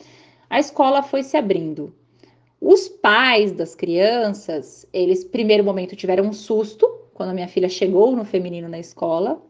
a 0.49 0.61
escola 0.61 1.03
foi 1.03 1.25
se 1.25 1.37
abrindo. 1.37 1.93
Os 2.61 2.87
pais 2.87 3.51
das 3.51 3.75
crianças, 3.75 4.87
eles, 4.93 5.25
primeiro 5.25 5.65
momento, 5.65 5.97
tiveram 5.97 6.25
um 6.25 6.33
susto 6.33 6.89
quando 7.15 7.31
a 7.31 7.35
minha 7.35 7.49
filha 7.49 7.69
chegou 7.69 8.15
no 8.15 8.25
feminino 8.25 8.69
na 8.69 8.79
escola, 8.79 9.43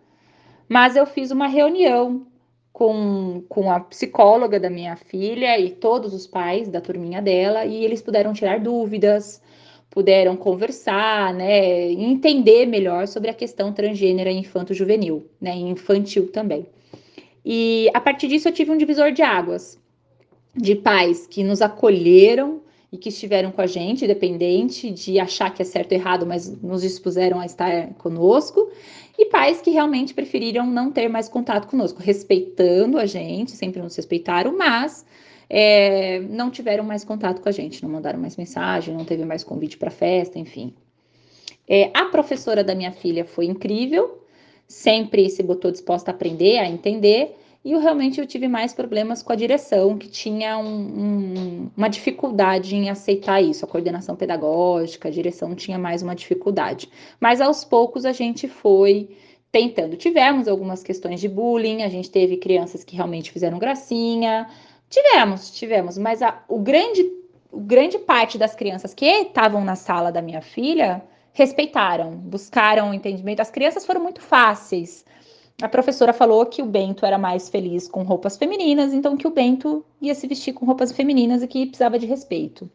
mas 0.67 0.97
eu 0.97 1.05
fiz 1.05 1.31
uma 1.31 1.49
reunião 1.49 2.27
com, 2.73 3.43
com 3.49 3.71
a 3.71 3.81
psicóloga 3.81 4.61
da 4.61 4.71
minha 4.71 4.97
filha 4.97 5.59
e 5.59 5.71
todos 5.71 6.15
os 6.15 6.27
pais 6.27 6.69
da 6.69 6.81
turminha 6.81 7.21
dela, 7.21 7.65
e 7.65 7.85
eles 7.85 8.01
puderam 8.01 8.33
tirar 8.33 8.61
dúvidas, 8.61 9.43
puderam 9.91 10.37
conversar, 10.37 11.35
né, 11.35 11.91
entender 11.91 12.67
melhor 12.67 13.09
sobre 13.09 13.31
a 13.31 13.35
questão 13.35 13.73
transgênera 13.73 14.31
infanto-juvenil, 14.31 15.27
né, 15.41 15.57
infantil 15.57 16.31
também. 16.31 16.67
E 17.45 17.91
a 17.95 18.01
partir 18.01 18.29
disso 18.29 18.49
eu 18.49 18.53
tive 18.53 18.71
um 18.71 18.77
divisor 18.77 19.11
de 19.11 19.23
águas, 19.23 19.79
de 20.55 20.75
pais 20.75 21.27
que 21.27 21.43
nos 21.43 21.63
acolheram 21.63 22.61
e 22.91 22.97
que 22.97 23.11
estiveram 23.11 23.51
com 23.51 23.61
a 23.61 23.67
gente, 23.67 24.05
independente 24.05 24.91
de 24.91 25.19
achar 25.19 25.53
que 25.53 25.61
é 25.61 25.65
certo 25.65 25.93
ou 25.93 25.99
errado, 25.99 26.27
mas 26.27 26.51
nos 26.63 26.83
dispuseram 26.83 27.39
a 27.39 27.45
estar 27.45 27.95
conosco, 27.95 28.71
e 29.19 29.27
pais 29.27 29.61
que 29.61 29.71
realmente 29.71 30.15
preferiram 30.15 30.67
não 30.67 30.91
ter 30.91 31.09
mais 31.09 31.29
contato 31.29 31.69
conosco, 31.69 32.01
respeitando 32.01 32.99
a 32.99 33.05
gente, 33.05 33.51
sempre 33.51 33.83
nos 33.83 33.95
respeitaram, 33.95 34.57
mas 34.57 35.05
é, 35.51 36.21
não 36.21 36.51
tiveram 36.51 36.85
mais 36.85 37.05
contato 37.05 37.41
com 37.41 37.49
a 37.49 37.53
gente, 37.53 37.83
não 37.83 37.91
mandaram 37.91 38.19
mais 38.19 38.37
mensagem, 38.37 38.95
não 38.95 39.05
teve 39.05 39.25
mais 39.25 39.45
convite 39.45 39.77
para 39.77 39.91
festa, 39.91 40.39
enfim. 40.39 40.73
É, 41.69 41.91
a 41.93 42.07
professora 42.07 42.65
da 42.65 42.75
minha 42.75 42.93
filha 42.93 43.25
foi 43.25 43.45
incrível, 43.47 44.23
sempre 44.67 45.29
se 45.29 45.43
botou 45.43 45.71
disposta 45.71 46.11
a 46.11 46.15
aprender, 46.15 46.59
a 46.59 46.69
entender, 46.69 47.37
e 47.65 47.73
eu 47.73 47.81
realmente 47.81 48.21
eu 48.21 48.27
tive 48.27 48.47
mais 48.47 48.73
problemas 48.73 49.23
com 49.23 49.33
a 49.33 49.37
direção, 49.37 49.99
que 49.99 50.09
tinha 50.09 50.57
um, 50.59 50.65
um, 50.65 51.71
uma 51.77 51.89
dificuldade 51.89 52.77
em 52.77 52.89
aceitar 52.89 53.43
isso. 53.43 53.65
A 53.65 53.69
coordenação 53.69 54.15
pedagógica, 54.15 55.09
a 55.09 55.11
direção 55.11 55.55
tinha 55.55 55.79
mais 55.79 56.03
uma 56.03 56.15
dificuldade. 56.15 56.89
Mas 57.21 57.41
aos 57.41 57.65
poucos 57.65 58.05
a 58.05 58.13
gente 58.13 58.47
foi 58.47 59.11
tentando. 59.51 59.97
Tivemos 59.97 60.47
algumas 60.47 60.83
questões 60.83 61.21
de 61.21 61.29
bullying, 61.29 61.83
a 61.83 61.89
gente 61.89 62.11
teve 62.11 62.37
crianças 62.37 62.85
que 62.85 62.95
realmente 62.95 63.33
fizeram 63.33 63.59
gracinha. 63.59 64.49
Tivemos, 64.89 65.51
tivemos, 65.51 65.99
mas 65.99 66.23
a, 66.23 66.43
o 66.49 66.61
grande, 66.61 67.11
o 67.51 67.61
grande 67.61 67.99
parte 67.99 68.39
das 68.39 68.55
crianças 68.55 68.95
que 68.95 69.05
estavam 69.05 69.65
na 69.65 69.75
sala 69.75 70.13
da 70.13 70.23
minha 70.23 70.41
filha 70.41 71.03
respeitaram, 71.33 72.13
buscaram 72.13 72.91
o 72.91 72.95
entendimento. 72.95 73.41
As 73.41 73.51
crianças 73.51 73.85
foram 73.85 74.03
muito 74.03 74.21
fáceis 74.21 75.05
a 75.61 75.69
professora 75.69 76.13
falou 76.13 76.47
que 76.47 76.63
o 76.63 76.67
Bento 76.67 77.05
era 77.05 77.19
mais 77.19 77.49
feliz 77.49 77.89
com 77.89 78.05
roupas 78.05 78.37
femininas, 78.37 78.95
então 78.95 79.17
que 79.17 79.27
o 79.27 79.31
Bento 79.31 79.85
ia 80.01 80.15
se 80.15 80.27
vestir 80.29 80.53
com 80.53 80.65
roupas 80.65 80.93
femininas 80.93 81.43
e 81.43 81.49
que 81.49 81.67
precisava 81.67 81.99
de 81.99 82.07
respeito. 82.07 82.71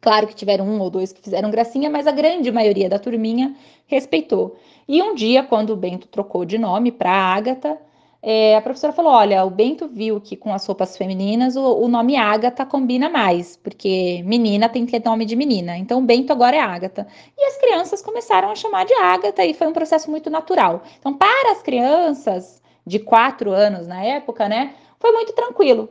Claro 0.00 0.26
que 0.26 0.34
tiveram 0.34 0.66
um 0.66 0.80
ou 0.80 0.90
dois 0.90 1.12
que 1.12 1.22
fizeram 1.22 1.50
gracinha, 1.50 1.88
mas 1.88 2.06
a 2.06 2.12
grande 2.12 2.50
maioria 2.50 2.88
da 2.88 2.98
turminha 2.98 3.54
respeitou. 3.86 4.56
E 4.88 5.00
um 5.00 5.14
dia, 5.14 5.44
quando 5.44 5.70
o 5.70 5.76
Bento 5.76 6.08
trocou 6.08 6.44
de 6.44 6.58
nome 6.58 6.90
para 6.90 7.12
Ágata, 7.12 7.78
é, 8.22 8.56
a 8.56 8.60
professora 8.60 8.92
falou: 8.92 9.12
olha, 9.12 9.44
o 9.44 9.50
Bento 9.50 9.88
viu 9.88 10.20
que 10.20 10.36
com 10.36 10.52
as 10.52 10.66
roupas 10.66 10.96
femininas 10.96 11.56
o, 11.56 11.62
o 11.62 11.88
nome 11.88 12.16
Ágata 12.16 12.66
combina 12.66 13.08
mais, 13.08 13.56
porque 13.56 14.22
menina 14.24 14.68
tem 14.68 14.84
que 14.84 14.92
ter 14.92 15.08
nome 15.08 15.24
de 15.24 15.34
menina. 15.34 15.76
Então, 15.78 15.98
o 16.00 16.02
Bento 16.02 16.32
agora 16.32 16.56
é 16.56 16.60
Ágata. 16.60 17.06
E 17.36 17.44
as 17.46 17.56
crianças 17.56 18.02
começaram 18.02 18.50
a 18.50 18.54
chamar 18.54 18.84
de 18.84 18.94
Ágata 18.94 19.44
e 19.44 19.54
foi 19.54 19.66
um 19.66 19.72
processo 19.72 20.10
muito 20.10 20.28
natural. 20.28 20.82
Então, 20.98 21.14
para 21.14 21.52
as 21.52 21.62
crianças 21.62 22.60
de 22.86 22.98
quatro 22.98 23.52
anos 23.52 23.86
na 23.86 24.02
época, 24.02 24.48
né? 24.48 24.74
Foi 24.98 25.12
muito 25.12 25.32
tranquilo. 25.32 25.88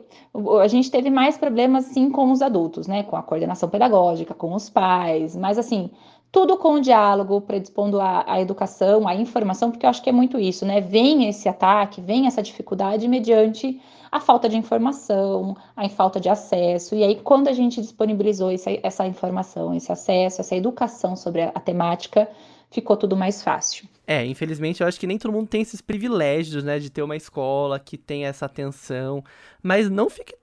A 0.62 0.68
gente 0.68 0.88
teve 0.88 1.10
mais 1.10 1.36
problemas, 1.36 1.86
sim, 1.86 2.10
com 2.10 2.30
os 2.30 2.40
adultos, 2.40 2.86
né? 2.86 3.02
Com 3.02 3.16
a 3.16 3.22
coordenação 3.22 3.68
pedagógica, 3.68 4.34
com 4.34 4.54
os 4.54 4.70
pais, 4.70 5.34
mas 5.34 5.58
assim, 5.58 5.90
tudo 6.32 6.56
com 6.56 6.80
diálogo, 6.80 7.40
predispondo 7.40 8.00
a, 8.00 8.40
educação, 8.40 9.08
a 9.08 9.14
informação, 9.14 9.70
porque 9.70 9.84
eu 9.84 9.90
acho 9.90 10.02
que 10.02 10.10
é 10.10 10.12
muito 10.12 10.38
isso, 10.38 10.64
né? 10.64 10.80
Vem 10.80 11.28
esse 11.28 11.48
ataque, 11.48 12.00
vem 12.00 12.26
essa 12.26 12.42
dificuldade 12.42 13.08
mediante 13.08 13.80
a 14.12 14.20
falta 14.20 14.48
de 14.48 14.56
informação, 14.56 15.56
a 15.76 15.88
falta 15.88 16.20
de 16.20 16.28
acesso. 16.28 16.94
E 16.94 17.02
aí, 17.02 17.16
quando 17.16 17.48
a 17.48 17.52
gente 17.52 17.80
disponibilizou 17.80 18.50
essa, 18.50 18.70
essa 18.82 19.06
informação, 19.06 19.74
esse 19.74 19.90
acesso, 19.90 20.40
essa 20.40 20.54
educação 20.54 21.16
sobre 21.16 21.42
a, 21.42 21.48
a 21.54 21.60
temática, 21.60 22.28
ficou 22.70 22.96
tudo 22.96 23.16
mais 23.16 23.42
fácil. 23.42 23.88
É, 24.06 24.24
infelizmente 24.24 24.80
eu 24.80 24.86
acho 24.86 24.98
que 24.98 25.06
nem 25.06 25.18
todo 25.18 25.32
mundo 25.32 25.46
tem 25.46 25.62
esses 25.62 25.80
privilégios, 25.80 26.64
né, 26.64 26.78
de 26.78 26.90
ter 26.90 27.02
uma 27.02 27.16
escola 27.16 27.78
que 27.78 27.96
tem 27.96 28.24
essa 28.24 28.46
atenção, 28.46 29.22
mas 29.62 29.88
não 29.88 30.08
fique 30.10 30.34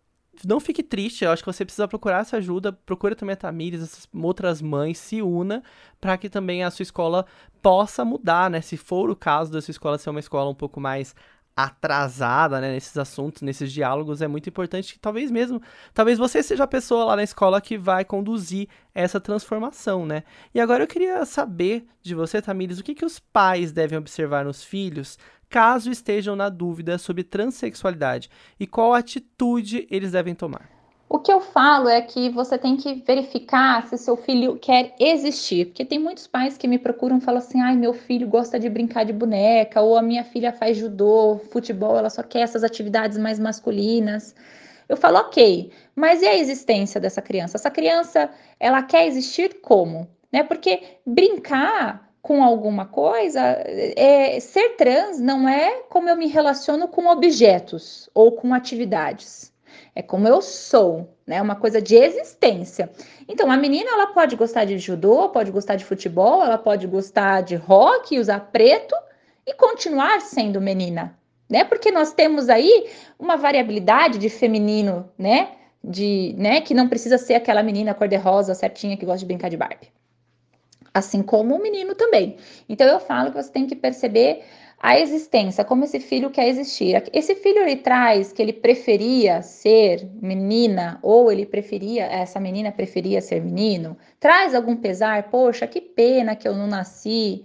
não 0.46 0.60
fique 0.60 0.84
triste, 0.84 1.24
eu 1.24 1.32
acho 1.32 1.44
que 1.44 1.52
você 1.52 1.64
precisa 1.64 1.88
procurar 1.88 2.22
essa 2.22 2.38
ajuda, 2.38 2.74
procura 2.74 3.16
também 3.16 3.34
a 3.34 3.38
Tamires, 3.38 3.82
essas 3.82 4.08
outras 4.14 4.62
mães, 4.62 4.98
se 4.98 5.22
una 5.22 5.64
para 6.00 6.18
que 6.18 6.30
também 6.30 6.64
a 6.64 6.72
sua 6.72 6.84
escola 6.84 7.26
possa 7.62 8.04
mudar, 8.04 8.50
né? 8.50 8.62
Se 8.62 8.78
for 8.78 9.10
o 9.10 9.16
caso 9.16 9.52
da 9.52 9.62
sua 9.62 9.72
escola 9.72 9.98
ser 9.98 10.10
uma 10.10 10.20
escola 10.20 10.50
um 10.50 10.56
pouco 10.56 10.80
mais 10.80 11.16
atrasada, 11.58 12.62
né, 12.62 12.72
nesses 12.72 12.96
assuntos, 12.98 13.42
nesses 13.42 13.74
diálogos, 13.74 14.22
é 14.22 14.28
muito 14.28 14.48
importante 14.48 14.94
que 14.94 15.00
talvez 15.00 15.32
mesmo, 15.32 15.60
talvez 15.92 16.20
você 16.20 16.44
seja 16.44 16.66
a 16.66 16.68
pessoa 16.68 17.04
lá 17.06 17.16
na 17.16 17.24
escola 17.24 17.60
que 17.60 17.80
vai 17.80 18.06
conduzir 18.06 18.68
essa 18.94 19.20
transformação, 19.20 20.06
né? 20.06 20.24
E 20.54 20.60
agora 20.60 20.84
eu 20.84 20.88
queria 20.88 21.26
saber 21.26 21.88
de 22.04 22.14
você, 22.14 22.44
Tamires, 22.44 22.78
o 22.78 22.84
que, 22.84 22.94
que 22.94 23.04
os 23.04 23.18
pais 23.18 23.72
devem 23.72 23.98
observar 23.98 24.46
nos 24.46 24.64
filhos 24.64 25.18
caso 25.50 25.92
estejam 25.92 26.36
na 26.36 26.50
dúvida 26.50 26.98
sobre 26.98 27.24
transexualidade 27.24 28.30
e 28.60 28.68
qual 28.68 28.94
atitude 28.94 29.88
eles 29.90 30.12
devem 30.12 30.36
tomar. 30.36 30.70
O 31.10 31.20
que 31.20 31.32
eu 31.32 31.40
falo 31.40 31.88
é 31.88 32.02
que 32.02 32.30
você 32.30 32.58
tem 32.58 32.76
que 32.76 32.96
verificar 32.96 33.88
se 33.88 33.98
seu 33.98 34.18
filho 34.18 34.58
quer 34.58 34.94
existir, 35.00 35.68
porque 35.68 35.86
tem 35.86 35.98
muitos 35.98 36.28
pais 36.28 36.58
que 36.58 36.68
me 36.68 36.78
procuram 36.78 37.18
e 37.18 37.22
falam 37.22 37.40
assim: 37.40 37.62
ai, 37.62 37.78
meu 37.78 37.94
filho 37.94 38.28
gosta 38.28 38.60
de 38.60 38.70
brincar 38.70 39.06
de 39.06 39.14
boneca, 39.14 39.80
ou 39.82 39.98
a 39.98 40.02
minha 40.02 40.26
filha 40.26 40.52
faz 40.52 40.76
judô, 40.76 41.40
futebol, 41.50 41.98
ela 41.98 42.10
só 42.10 42.22
quer 42.22 42.42
essas 42.42 42.62
atividades 42.62 43.18
mais 43.18 43.40
masculinas. 43.40 44.36
Eu 44.90 44.98
falo, 44.98 45.18
ok, 45.18 45.72
mas 45.96 46.22
e 46.22 46.28
a 46.28 46.38
existência 46.38 47.00
dessa 47.00 47.22
criança? 47.22 47.58
Essa 47.58 47.72
criança, 47.72 48.30
ela 48.60 48.82
quer 48.82 49.06
existir 49.06 49.60
como? 49.62 50.08
Né? 50.32 50.44
Porque 50.44 50.82
brincar 51.06 52.07
com 52.28 52.44
alguma 52.44 52.86
coisa, 52.86 53.40
é, 53.40 54.38
ser 54.42 54.76
trans 54.76 55.18
não 55.18 55.48
é 55.48 55.84
como 55.90 56.10
eu 56.10 56.16
me 56.18 56.28
relaciono 56.28 56.90
com 56.90 57.08
objetos 57.08 58.10
ou 58.14 58.34
com 58.34 58.54
atividades 58.54 59.54
é 59.98 60.02
como 60.04 60.28
eu 60.28 60.44
sou, 60.44 61.10
né? 61.26 61.42
Uma 61.42 61.56
coisa 61.56 61.82
de 61.82 61.96
existência. 61.96 62.88
Então, 63.28 63.50
a 63.50 63.58
menina 63.58 63.90
ela 63.90 64.06
pode 64.14 64.36
gostar 64.36 64.64
de 64.64 64.78
judô, 64.78 65.30
pode 65.30 65.50
gostar 65.50 65.76
de 65.76 65.84
futebol, 65.84 66.44
ela 66.44 66.58
pode 66.60 66.86
gostar 66.86 67.42
de 67.42 67.56
rock, 67.56 68.20
usar 68.20 68.40
preto 68.52 68.96
e 69.44 69.56
continuar 69.56 70.22
sendo 70.22 70.62
menina, 70.62 71.18
né? 71.50 71.64
Porque 71.64 71.90
nós 71.90 72.14
temos 72.14 72.48
aí 72.48 72.92
uma 73.18 73.38
variabilidade 73.38 74.20
de 74.20 74.30
feminino, 74.30 75.10
né? 75.18 75.54
De, 75.84 76.36
né, 76.38 76.62
que 76.62 76.74
não 76.74 76.90
precisa 76.90 77.18
ser 77.18 77.36
aquela 77.36 77.64
menina 77.64 77.94
cor-de-rosa 77.94 78.54
certinha 78.54 78.98
que 78.98 79.06
gosta 79.06 79.20
de 79.20 79.26
brincar 79.26 79.50
de 79.50 79.56
Barbie. 79.58 79.97
Assim 80.98 81.22
como 81.22 81.56
o 81.56 81.62
menino 81.62 81.94
também. 81.94 82.38
Então 82.68 82.88
eu 82.88 83.00
falo 83.00 83.32
que 83.32 83.42
você 83.42 83.52
tem 83.52 83.68
que 83.68 83.76
perceber 83.76 84.44
a 84.80 85.00
existência, 85.00 85.64
como 85.64 85.84
esse 85.84 86.00
filho 86.00 86.30
quer 86.30 86.48
existir. 86.48 87.04
Esse 87.14 87.36
filho 87.36 87.60
ele 87.60 87.78
traz 87.78 88.32
que 88.32 88.42
ele 88.42 88.54
preferia 88.54 89.42
ser 89.42 90.08
menina 90.22 91.00
ou 91.02 91.32
ele 91.32 91.46
preferia, 91.46 92.06
essa 92.06 92.40
menina 92.40 92.72
preferia 92.72 93.22
ser 93.22 93.42
menino? 93.42 93.98
Traz 94.20 94.54
algum 94.54 94.76
pesar? 94.76 95.30
Poxa, 95.30 95.68
que 95.68 95.82
pena 95.82 96.36
que 96.36 96.48
eu 96.48 96.56
não 96.56 96.68
nasci 96.68 97.44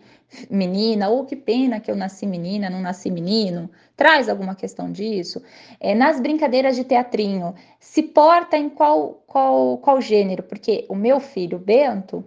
menina, 0.51 1.09
ou 1.09 1.25
que 1.25 1.37
pena 1.37 1.81
que 1.81 1.91
eu 1.91 1.97
nasci 1.97 2.27
menina, 2.27 2.71
não 2.71 2.81
nasci 2.81 3.11
menino. 3.11 3.71
Traz 3.97 4.29
alguma 4.29 4.55
questão 4.55 4.91
disso? 4.91 5.43
É, 5.79 5.95
nas 5.95 6.21
brincadeiras 6.21 6.77
de 6.77 6.85
teatrinho, 6.85 7.55
se 7.79 8.03
porta 8.03 8.57
em 8.57 8.69
qual, 8.69 9.23
qual, 9.27 9.79
qual 9.79 10.01
gênero? 10.01 10.43
Porque 10.43 10.87
o 10.89 10.95
meu 10.95 11.21
filho, 11.21 11.59
Bento, 11.59 12.25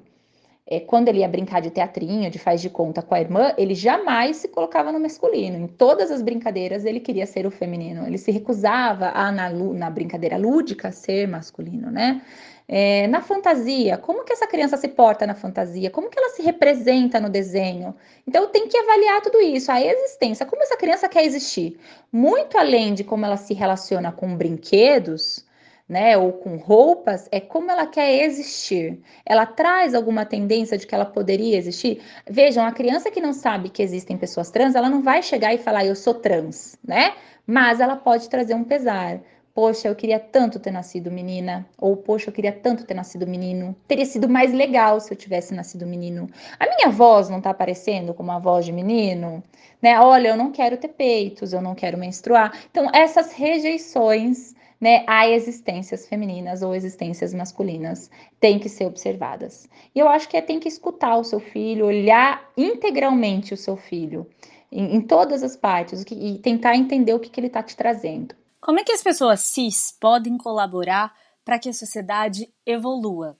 é, 0.67 0.79
quando 0.79 1.09
ele 1.09 1.19
ia 1.19 1.27
brincar 1.27 1.61
de 1.61 1.69
teatrinho, 1.69 2.29
de 2.31 2.39
faz 2.39 2.59
de 2.59 2.71
conta 2.71 3.01
com 3.01 3.13
a 3.13 3.21
irmã, 3.21 3.53
ele 3.55 3.75
jamais 3.75 4.37
se 4.37 4.47
colocava 4.47 4.91
no 4.91 4.99
masculino. 4.99 5.57
Em 5.57 5.67
todas 5.67 6.09
as 6.09 6.23
brincadeiras, 6.23 6.85
ele 6.85 6.99
queria 6.99 7.27
ser 7.27 7.45
o 7.45 7.51
feminino. 7.51 8.07
Ele 8.07 8.17
se 8.17 8.31
recusava 8.31 9.11
a, 9.13 9.31
na, 9.31 9.49
na 9.49 9.89
brincadeira 9.91 10.37
lúdica, 10.37 10.91
ser 10.91 11.27
masculino, 11.27 11.91
né? 11.91 12.21
É, 12.67 13.05
na 13.07 13.21
fantasia, 13.21 13.95
como 13.95 14.23
que 14.23 14.33
essa 14.33 14.47
criança 14.47 14.75
se 14.75 14.87
porta 14.87 15.27
na 15.27 15.35
fantasia? 15.35 15.91
Como 15.91 16.09
que 16.09 16.17
ela 16.17 16.29
se 16.29 16.41
representa 16.41 17.19
no 17.19 17.29
desenho? 17.29 17.93
Então, 18.27 18.47
tem 18.47 18.67
que 18.67 18.75
avaliar 18.75 19.21
tudo 19.21 19.39
isso, 19.39 19.71
a 19.71 19.79
existência, 19.79 20.47
como 20.47 20.63
essa 20.63 20.75
criança 20.75 21.07
quer 21.07 21.23
existir. 21.25 21.77
Muito 22.11 22.57
além 22.57 22.95
de 22.95 23.03
como 23.03 23.23
ela 23.23 23.37
se 23.37 23.53
relaciona 23.53 24.11
com 24.11 24.35
brinquedos, 24.35 25.44
né, 25.87 26.17
ou 26.17 26.33
com 26.33 26.57
roupas, 26.57 27.27
é 27.31 27.39
como 27.39 27.69
ela 27.69 27.85
quer 27.85 28.23
existir. 28.23 28.99
Ela 29.25 29.45
traz 29.45 29.93
alguma 29.93 30.25
tendência 30.25 30.77
de 30.77 30.87
que 30.87 30.95
ela 30.95 31.05
poderia 31.05 31.57
existir? 31.57 32.01
Vejam, 32.27 32.65
a 32.65 32.71
criança 32.71 33.11
que 33.11 33.21
não 33.21 33.33
sabe 33.33 33.69
que 33.69 33.83
existem 33.83 34.17
pessoas 34.17 34.49
trans, 34.49 34.75
ela 34.75 34.89
não 34.89 35.01
vai 35.01 35.21
chegar 35.21 35.53
e 35.53 35.59
falar 35.59 35.85
eu 35.85 35.95
sou 35.95 36.15
trans, 36.15 36.77
né? 36.83 37.13
Mas 37.45 37.79
ela 37.79 37.95
pode 37.95 38.27
trazer 38.29 38.55
um 38.55 38.63
pesar. 38.63 39.19
Poxa, 39.53 39.87
eu 39.87 39.95
queria 39.95 40.19
tanto 40.19 40.59
ter 40.59 40.71
nascido 40.71 41.09
menina. 41.09 41.65
Ou, 41.77 41.95
poxa, 41.95 42.29
eu 42.29 42.33
queria 42.33 42.51
tanto 42.51 42.83
ter 42.83 42.93
nascido 42.93 43.25
menino. 43.25 43.73
Teria 43.87 44.05
sido 44.05 44.27
mais 44.27 44.51
legal 44.51 44.99
se 44.99 45.13
eu 45.13 45.15
tivesse 45.15 45.53
nascido 45.53 45.85
menino. 45.85 46.27
A 46.59 46.65
minha 46.65 46.89
voz 46.89 47.29
não 47.29 47.39
tá 47.39 47.51
aparecendo 47.51 48.13
como 48.13 48.31
a 48.31 48.39
voz 48.39 48.65
de 48.65 48.73
menino? 48.73 49.41
Né? 49.81 49.97
Olha, 49.99 50.29
eu 50.29 50.35
não 50.35 50.51
quero 50.51 50.75
ter 50.75 50.89
peitos, 50.89 51.53
eu 51.53 51.61
não 51.61 51.75
quero 51.75 51.97
menstruar. 51.97 52.51
Então, 52.69 52.89
essas 52.93 53.31
rejeições 53.31 54.54
né, 54.79 55.03
há 55.07 55.27
existências 55.29 56.07
femininas 56.07 56.61
ou 56.61 56.75
existências 56.75 57.33
masculinas 57.33 58.09
têm 58.39 58.59
que 58.59 58.69
ser 58.69 58.85
observadas. 58.85 59.67
E 59.93 59.99
eu 59.99 60.07
acho 60.07 60.27
que 60.27 60.37
é 60.37 60.41
tem 60.41 60.59
que 60.59 60.67
escutar 60.67 61.17
o 61.17 61.23
seu 61.23 61.39
filho, 61.39 61.85
olhar 61.85 62.49
integralmente 62.57 63.53
o 63.53 63.57
seu 63.57 63.77
filho, 63.77 64.27
em, 64.71 64.95
em 64.95 65.01
todas 65.01 65.43
as 65.43 65.55
partes, 65.55 66.03
que, 66.03 66.15
e 66.15 66.39
tentar 66.39 66.75
entender 66.75 67.13
o 67.13 67.19
que, 67.19 67.29
que 67.29 67.39
ele 67.39 67.47
está 67.47 67.63
te 67.63 67.75
trazendo. 67.75 68.35
Como 68.59 68.79
é 68.79 68.83
que 68.83 68.91
as 68.91 69.03
pessoas 69.03 69.41
cis 69.41 69.95
podem 69.99 70.37
colaborar 70.37 71.13
para 71.43 71.59
que 71.59 71.69
a 71.69 71.73
sociedade 71.73 72.49
evolua? 72.65 73.37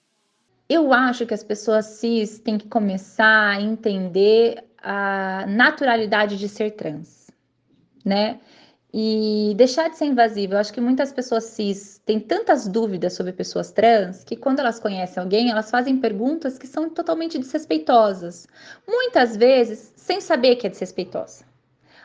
Eu 0.69 0.93
acho 0.93 1.26
que 1.26 1.34
as 1.34 1.43
pessoas 1.43 1.86
cis 1.86 2.39
têm 2.39 2.58
que 2.58 2.67
começar 2.67 3.56
a 3.56 3.62
entender 3.62 4.63
a 4.82 5.45
naturalidade 5.48 6.38
de 6.38 6.48
ser 6.48 6.71
trans, 6.71 7.32
né? 8.04 8.39
E 8.97 9.53
deixar 9.55 9.89
de 9.89 9.97
ser 9.97 10.05
invasivo. 10.05 10.53
Eu 10.53 10.58
acho 10.58 10.71
que 10.71 10.79
muitas 10.79 11.12
pessoas 11.12 11.43
cis 11.43 12.01
têm 12.05 12.17
tantas 12.17 12.65
dúvidas 12.65 13.12
sobre 13.12 13.34
pessoas 13.34 13.69
trans 13.69 14.23
que 14.23 14.38
quando 14.38 14.60
elas 14.60 14.79
conhecem 14.79 15.21
alguém, 15.21 15.51
elas 15.51 15.69
fazem 15.69 15.97
perguntas 15.97 16.58
que 16.58 16.65
são 16.65 16.89
totalmente 16.89 17.38
desrespeitosas. 17.38 18.47
Muitas 18.88 19.36
vezes 19.36 19.91
sem 19.97 20.21
saber 20.21 20.55
que 20.55 20.65
é 20.65 20.69
desrespeitosa. 20.69 21.43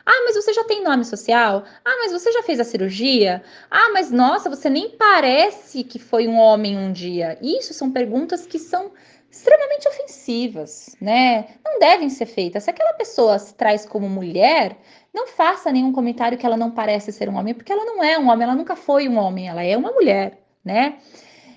Ah, 0.05 0.23
mas 0.25 0.35
você 0.35 0.51
já 0.51 0.65
tem 0.65 0.83
nome 0.83 1.05
social? 1.05 1.63
Ah, 1.85 1.95
mas 1.99 2.11
você 2.11 2.29
já 2.29 2.43
fez 2.43 2.59
a 2.59 2.65
cirurgia? 2.65 3.41
Ah, 3.69 3.91
mas 3.93 4.11
nossa, 4.11 4.49
você 4.49 4.69
nem 4.69 4.89
parece 4.89 5.85
que 5.85 5.97
foi 5.97 6.27
um 6.27 6.37
homem 6.37 6.77
um 6.77 6.91
dia. 6.91 7.37
Isso 7.41 7.73
são 7.73 7.89
perguntas 7.89 8.45
que 8.45 8.59
são 8.59 8.91
extremamente 9.31 9.87
ofensivas, 9.87 10.93
né? 10.99 11.55
Não 11.63 11.79
devem 11.79 12.09
ser 12.09 12.25
feitas. 12.25 12.65
Se 12.65 12.69
aquela 12.69 12.93
pessoa 12.93 13.39
se 13.39 13.53
traz 13.55 13.85
como 13.85 14.09
mulher, 14.09 14.75
não 15.13 15.27
faça 15.27 15.71
nenhum 15.71 15.91
comentário 15.91 16.37
que 16.37 16.45
ela 16.45 16.57
não 16.57 16.71
parece 16.71 17.11
ser 17.11 17.29
um 17.29 17.35
homem, 17.35 17.53
porque 17.53 17.71
ela 17.71 17.85
não 17.85 18.03
é 18.03 18.17
um 18.17 18.29
homem, 18.29 18.43
ela 18.43 18.55
nunca 18.55 18.75
foi 18.75 19.07
um 19.07 19.17
homem, 19.17 19.47
ela 19.47 19.63
é 19.63 19.75
uma 19.75 19.91
mulher, 19.91 20.39
né? 20.63 20.97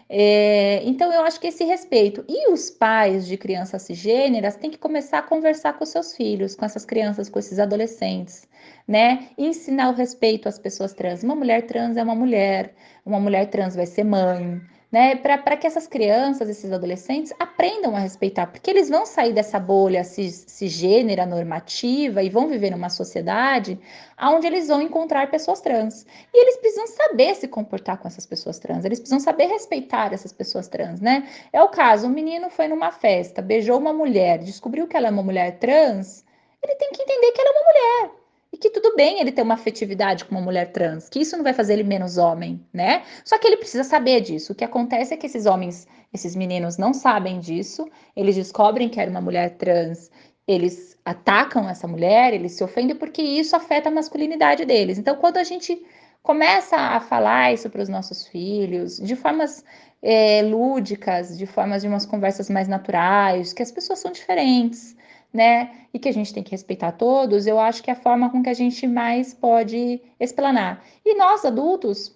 É, 0.09 0.83
então, 0.85 1.13
eu 1.13 1.23
acho 1.23 1.41
que 1.41 1.47
esse 1.47 1.65
respeito. 1.65 2.25
E 2.29 2.53
os 2.53 2.71
pais 2.71 3.27
de 3.27 3.37
crianças 3.37 3.83
cisgêneras 3.83 4.57
têm 4.57 4.71
que 4.71 4.79
começar 4.79 5.19
a 5.19 5.23
conversar 5.23 5.73
com 5.75 5.85
seus 5.85 6.15
filhos, 6.15 6.55
com 6.55 6.65
essas 6.65 6.85
crianças, 6.85 7.29
com 7.29 7.39
esses 7.39 7.59
adolescentes, 7.59 8.47
né? 8.87 9.29
E 9.39 9.47
ensinar 9.47 9.91
o 9.91 9.95
respeito 9.95 10.49
às 10.49 10.59
pessoas 10.59 10.93
trans. 10.93 11.23
Uma 11.23 11.35
mulher 11.35 11.63
trans 11.67 11.97
é 11.97 12.03
uma 12.03 12.15
mulher, 12.15 12.75
uma 13.05 13.19
mulher 13.19 13.51
trans 13.51 13.75
vai 13.75 13.87
ser 13.87 14.05
mãe, 14.05 14.61
né, 14.95 15.17
para 15.17 15.57
que 15.57 15.67
essas 15.67 15.89
crianças, 15.89 16.49
esses 16.49 16.71
adolescentes 16.71 17.33
aprendam 17.37 17.97
a 17.97 17.99
respeitar, 17.99 18.47
porque 18.47 18.71
eles 18.71 18.89
vão 18.89 19.05
sair 19.05 19.33
dessa 19.33 19.59
bolha 19.59 20.05
cis, 20.05 20.45
cisgênera 20.47 21.27
normativa 21.27 22.23
e 22.23 22.31
vão 22.31 22.47
viver 22.47 22.71
numa 22.71 22.89
sociedade 22.89 23.77
onde 24.17 24.47
eles 24.47 24.69
vão 24.69 24.81
encontrar 24.81 25.29
pessoas 25.33 25.61
trans. 25.61 26.07
E 26.33 26.41
eles 26.41 26.59
precisam 26.59 26.87
saber 26.87 27.35
se 27.35 27.49
comportar 27.49 27.99
com 27.99 28.07
essas 28.07 28.25
pessoas 28.25 28.61
trans, 28.61 28.85
eles 28.85 29.01
precisam 29.01 29.19
saber 29.19 29.47
respeitar 29.47 30.13
essas 30.13 30.33
pessoas 30.33 30.69
trans, 30.69 31.01
né? 31.01 31.29
É 31.53 31.61
o 31.61 31.71
caso, 31.71 32.07
um 32.07 32.11
menino 32.11 32.49
foi 32.49 32.69
numa 32.69 32.93
festa, 32.93 33.43
beijou 33.43 33.77
uma 33.77 33.93
mulher, 33.93 34.39
descobriu 34.39 34.87
que 34.87 34.97
ela 34.97 35.09
é 35.09 35.11
uma 35.11 35.25
mulher 35.25 35.59
trans, 35.59 36.25
ele 36.63 36.77
tem 36.77 36.93
que 36.93 37.03
entender 37.03 37.33
que 37.33 37.41
ela 37.41 37.51
é 37.51 37.53
uma 37.53 37.65
mulher 37.65 38.24
e 38.55 38.57
que 38.57 38.71
tudo 38.71 38.95
bem 38.95 39.21
ele 39.21 39.33
ter 39.33 39.43
uma 39.43 39.55
afetividade 39.55 40.25
com 40.25 40.37
uma 40.37 40.41
mulher 40.41 40.71
trans, 40.71 41.09
que 41.09 41.19
isso 41.19 41.37
não 41.37 41.43
vai 41.43 41.53
fazer 41.53 41.73
ele 41.73 41.83
menos 41.83 42.19
homem, 42.19 42.65
né? 42.73 43.03
Só 43.25 43.37
que 43.37 43.49
ele 43.49 43.57
precisa 43.57 43.83
saber 43.83 44.21
disso. 44.21 44.53
O 44.53 44.55
que 44.55 44.63
acontece 44.63 45.13
é 45.13 45.17
que 45.17 45.27
esses 45.27 45.45
homens, 45.45 45.89
esses 46.13 46.37
meninos 46.37 46.79
não 46.79 46.95
sabem 46.95 47.41
disso, 47.41 47.91
eles 48.15 48.37
descobrem 48.37 48.89
que 48.89 49.01
era 49.01 49.11
uma 49.11 49.21
mulher 49.21 49.57
trans, 49.57 50.09
eles 50.47 50.97
atacam 51.05 51.69
essa 51.69 51.89
mulher, 51.89 52.33
eles 52.33 52.53
se 52.53 52.63
ofendem 52.63 52.95
porque 52.95 53.21
isso 53.21 53.57
afeta 53.57 53.89
a 53.89 53.93
masculinidade 53.93 54.65
deles. 54.65 54.99
Então, 54.99 55.17
quando 55.17 55.39
a 55.39 55.45
gente 55.45 55.85
começa 56.23 56.77
a 56.77 57.01
falar 57.01 57.53
isso 57.53 57.69
para 57.69 57.83
os 57.83 57.89
nossos 57.89 58.25
filhos, 58.25 58.99
de 58.99 59.17
formas 59.17 59.65
é, 60.01 60.43
lúdicas, 60.43 61.37
de 61.37 61.45
formas 61.45 61.83
de 61.83 61.89
umas 61.89 62.07
conversas 62.07 62.49
mais 62.49 62.69
naturais, 62.69 63.53
que 63.53 63.65
as 63.65 63.73
pessoas 63.73 63.99
são 63.99 64.13
diferentes, 64.13 64.95
né? 65.35 65.73
E 65.93 65.99
que 65.99 66.09
a 66.09 66.13
gente 66.13 66.33
tem 66.33 66.45
que 66.45 66.53
respeitar 66.53 66.93
todos, 66.93 67.45
eu 67.45 67.59
acho 67.59 67.83
que 67.83 67.91
é 67.91 67.93
a 67.93 67.97
forma 67.97 68.31
com 68.31 68.41
que 68.41 68.49
a 68.49 68.55
gente 68.55 68.87
mais 68.87 69.35
pode 69.35 70.01
explanar. 70.21 70.85
E 71.05 71.17
nós, 71.17 71.45
adultos, 71.45 72.15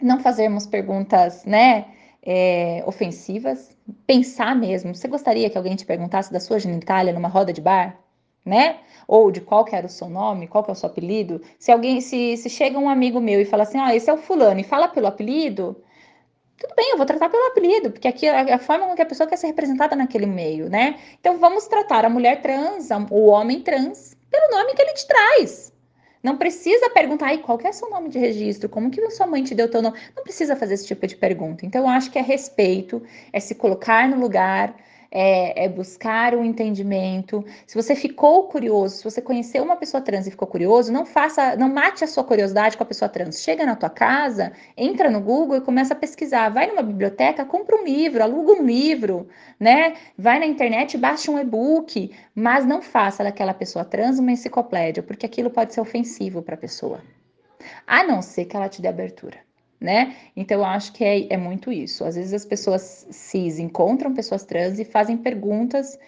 não 0.00 0.18
fazermos 0.18 0.66
perguntas, 0.66 1.44
né? 1.44 1.84
É, 2.24 2.82
ofensivas, 2.86 3.76
pensar 4.06 4.56
mesmo. 4.56 4.94
Você 4.94 5.08
gostaria 5.08 5.50
que 5.50 5.58
alguém 5.58 5.76
te 5.76 5.84
perguntasse 5.84 6.32
da 6.32 6.40
sua 6.40 6.58
genitália 6.58 7.12
numa 7.12 7.28
roda 7.28 7.52
de 7.52 7.60
bar? 7.60 7.98
Né? 8.44 8.78
Ou 9.06 9.30
de 9.30 9.40
qual 9.40 9.64
que 9.64 9.76
era 9.76 9.86
o 9.86 9.90
seu 9.90 10.08
nome, 10.08 10.48
qual 10.48 10.64
que 10.64 10.70
é 10.70 10.72
o 10.72 10.76
seu 10.76 10.88
apelido? 10.88 11.42
Se 11.58 11.70
alguém, 11.70 12.00
se, 12.00 12.36
se 12.36 12.48
chega 12.48 12.78
um 12.78 12.88
amigo 12.88 13.20
meu 13.20 13.40
e 13.40 13.44
fala 13.44 13.62
assim, 13.64 13.78
ah, 13.78 13.94
esse 13.94 14.10
é 14.10 14.12
o 14.12 14.16
fulano, 14.16 14.58
e 14.58 14.64
fala 14.64 14.88
pelo 14.88 15.06
apelido, 15.06 15.76
tudo 16.62 16.74
bem, 16.76 16.92
eu 16.92 16.96
vou 16.96 17.04
tratar 17.04 17.28
pelo 17.28 17.44
apelido, 17.46 17.90
porque 17.90 18.06
aqui 18.06 18.24
é 18.24 18.52
a 18.52 18.58
forma 18.58 18.86
com 18.86 18.94
que 18.94 19.02
a 19.02 19.06
pessoa 19.06 19.28
quer 19.28 19.36
ser 19.36 19.48
representada 19.48 19.96
naquele 19.96 20.26
meio, 20.26 20.70
né? 20.70 20.96
Então 21.18 21.36
vamos 21.38 21.66
tratar 21.66 22.04
a 22.04 22.08
mulher 22.08 22.40
trans, 22.40 22.88
o 23.10 23.26
homem 23.26 23.60
trans, 23.60 24.16
pelo 24.30 24.48
nome 24.50 24.72
que 24.72 24.80
ele 24.80 24.92
te 24.92 25.06
traz. 25.06 25.72
Não 26.22 26.36
precisa 26.36 26.88
perguntar, 26.90 27.36
qual 27.38 27.58
que 27.58 27.66
é 27.66 27.72
seu 27.72 27.90
nome 27.90 28.08
de 28.08 28.16
registro? 28.16 28.68
Como 28.68 28.92
que 28.92 29.10
sua 29.10 29.26
mãe 29.26 29.42
te 29.42 29.56
deu 29.56 29.68
teu 29.68 29.82
nome? 29.82 29.98
Não 30.14 30.22
precisa 30.22 30.54
fazer 30.54 30.74
esse 30.74 30.86
tipo 30.86 31.04
de 31.04 31.16
pergunta. 31.16 31.66
Então, 31.66 31.82
eu 31.82 31.88
acho 31.88 32.12
que 32.12 32.18
é 32.18 32.22
respeito, 32.22 33.02
é 33.32 33.40
se 33.40 33.56
colocar 33.56 34.08
no 34.08 34.20
lugar, 34.20 34.72
é, 35.14 35.64
é, 35.64 35.68
buscar 35.68 36.34
um 36.34 36.42
entendimento. 36.42 37.44
Se 37.66 37.74
você 37.74 37.94
ficou 37.94 38.44
curioso, 38.44 38.96
se 38.96 39.04
você 39.04 39.20
conheceu 39.20 39.62
uma 39.62 39.76
pessoa 39.76 40.00
trans 40.00 40.26
e 40.26 40.30
ficou 40.30 40.48
curioso, 40.48 40.90
não 40.90 41.04
faça, 41.04 41.54
não 41.54 41.68
mate 41.68 42.02
a 42.02 42.06
sua 42.06 42.24
curiosidade 42.24 42.78
com 42.78 42.82
a 42.82 42.86
pessoa 42.86 43.10
trans. 43.10 43.42
Chega 43.42 43.66
na 43.66 43.76
tua 43.76 43.90
casa, 43.90 44.52
entra 44.74 45.10
no 45.10 45.20
Google 45.20 45.58
e 45.58 45.60
começa 45.60 45.92
a 45.92 45.96
pesquisar. 45.96 46.48
Vai 46.48 46.66
numa 46.66 46.82
biblioteca, 46.82 47.44
compra 47.44 47.76
um 47.76 47.84
livro, 47.84 48.22
aluga 48.22 48.52
um 48.54 48.64
livro, 48.64 49.28
né? 49.60 49.94
Vai 50.16 50.38
na 50.38 50.46
internet, 50.46 50.96
baixa 50.96 51.30
um 51.30 51.38
e-book, 51.38 52.10
mas 52.34 52.64
não 52.64 52.80
faça 52.80 53.22
daquela 53.22 53.52
pessoa 53.52 53.84
trans 53.84 54.18
uma 54.18 54.32
enciclopédia, 54.32 55.02
porque 55.02 55.26
aquilo 55.26 55.50
pode 55.50 55.74
ser 55.74 55.82
ofensivo 55.82 56.40
para 56.42 56.54
a 56.54 56.58
pessoa. 56.58 57.02
A 57.86 58.02
não 58.02 58.22
ser 58.22 58.46
que 58.46 58.56
ela 58.56 58.68
te 58.68 58.80
dê 58.80 58.88
abertura 58.88 59.36
né? 59.82 60.16
Então 60.36 60.58
eu 60.58 60.64
acho 60.64 60.92
que 60.92 61.04
é, 61.04 61.32
é 61.32 61.36
muito 61.36 61.72
isso. 61.72 62.04
Às 62.04 62.14
vezes 62.14 62.32
as 62.32 62.44
pessoas 62.44 63.06
cis 63.10 63.58
encontram 63.58 64.14
pessoas 64.14 64.44
trans 64.44 64.78
e 64.78 64.84
fazem 64.84 65.16
perguntas 65.16 65.98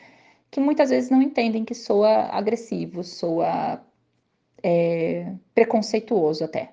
que 0.51 0.61
muitas 0.61 0.91
vezes 0.91 1.11
não 1.11 1.21
entendem 1.21 1.65
que 1.65 1.75
soa 1.75 2.29
agressivo, 2.31 3.03
soa 3.03 3.81
é, 4.63 5.33
preconceituoso 5.55 6.45
até. 6.45 6.73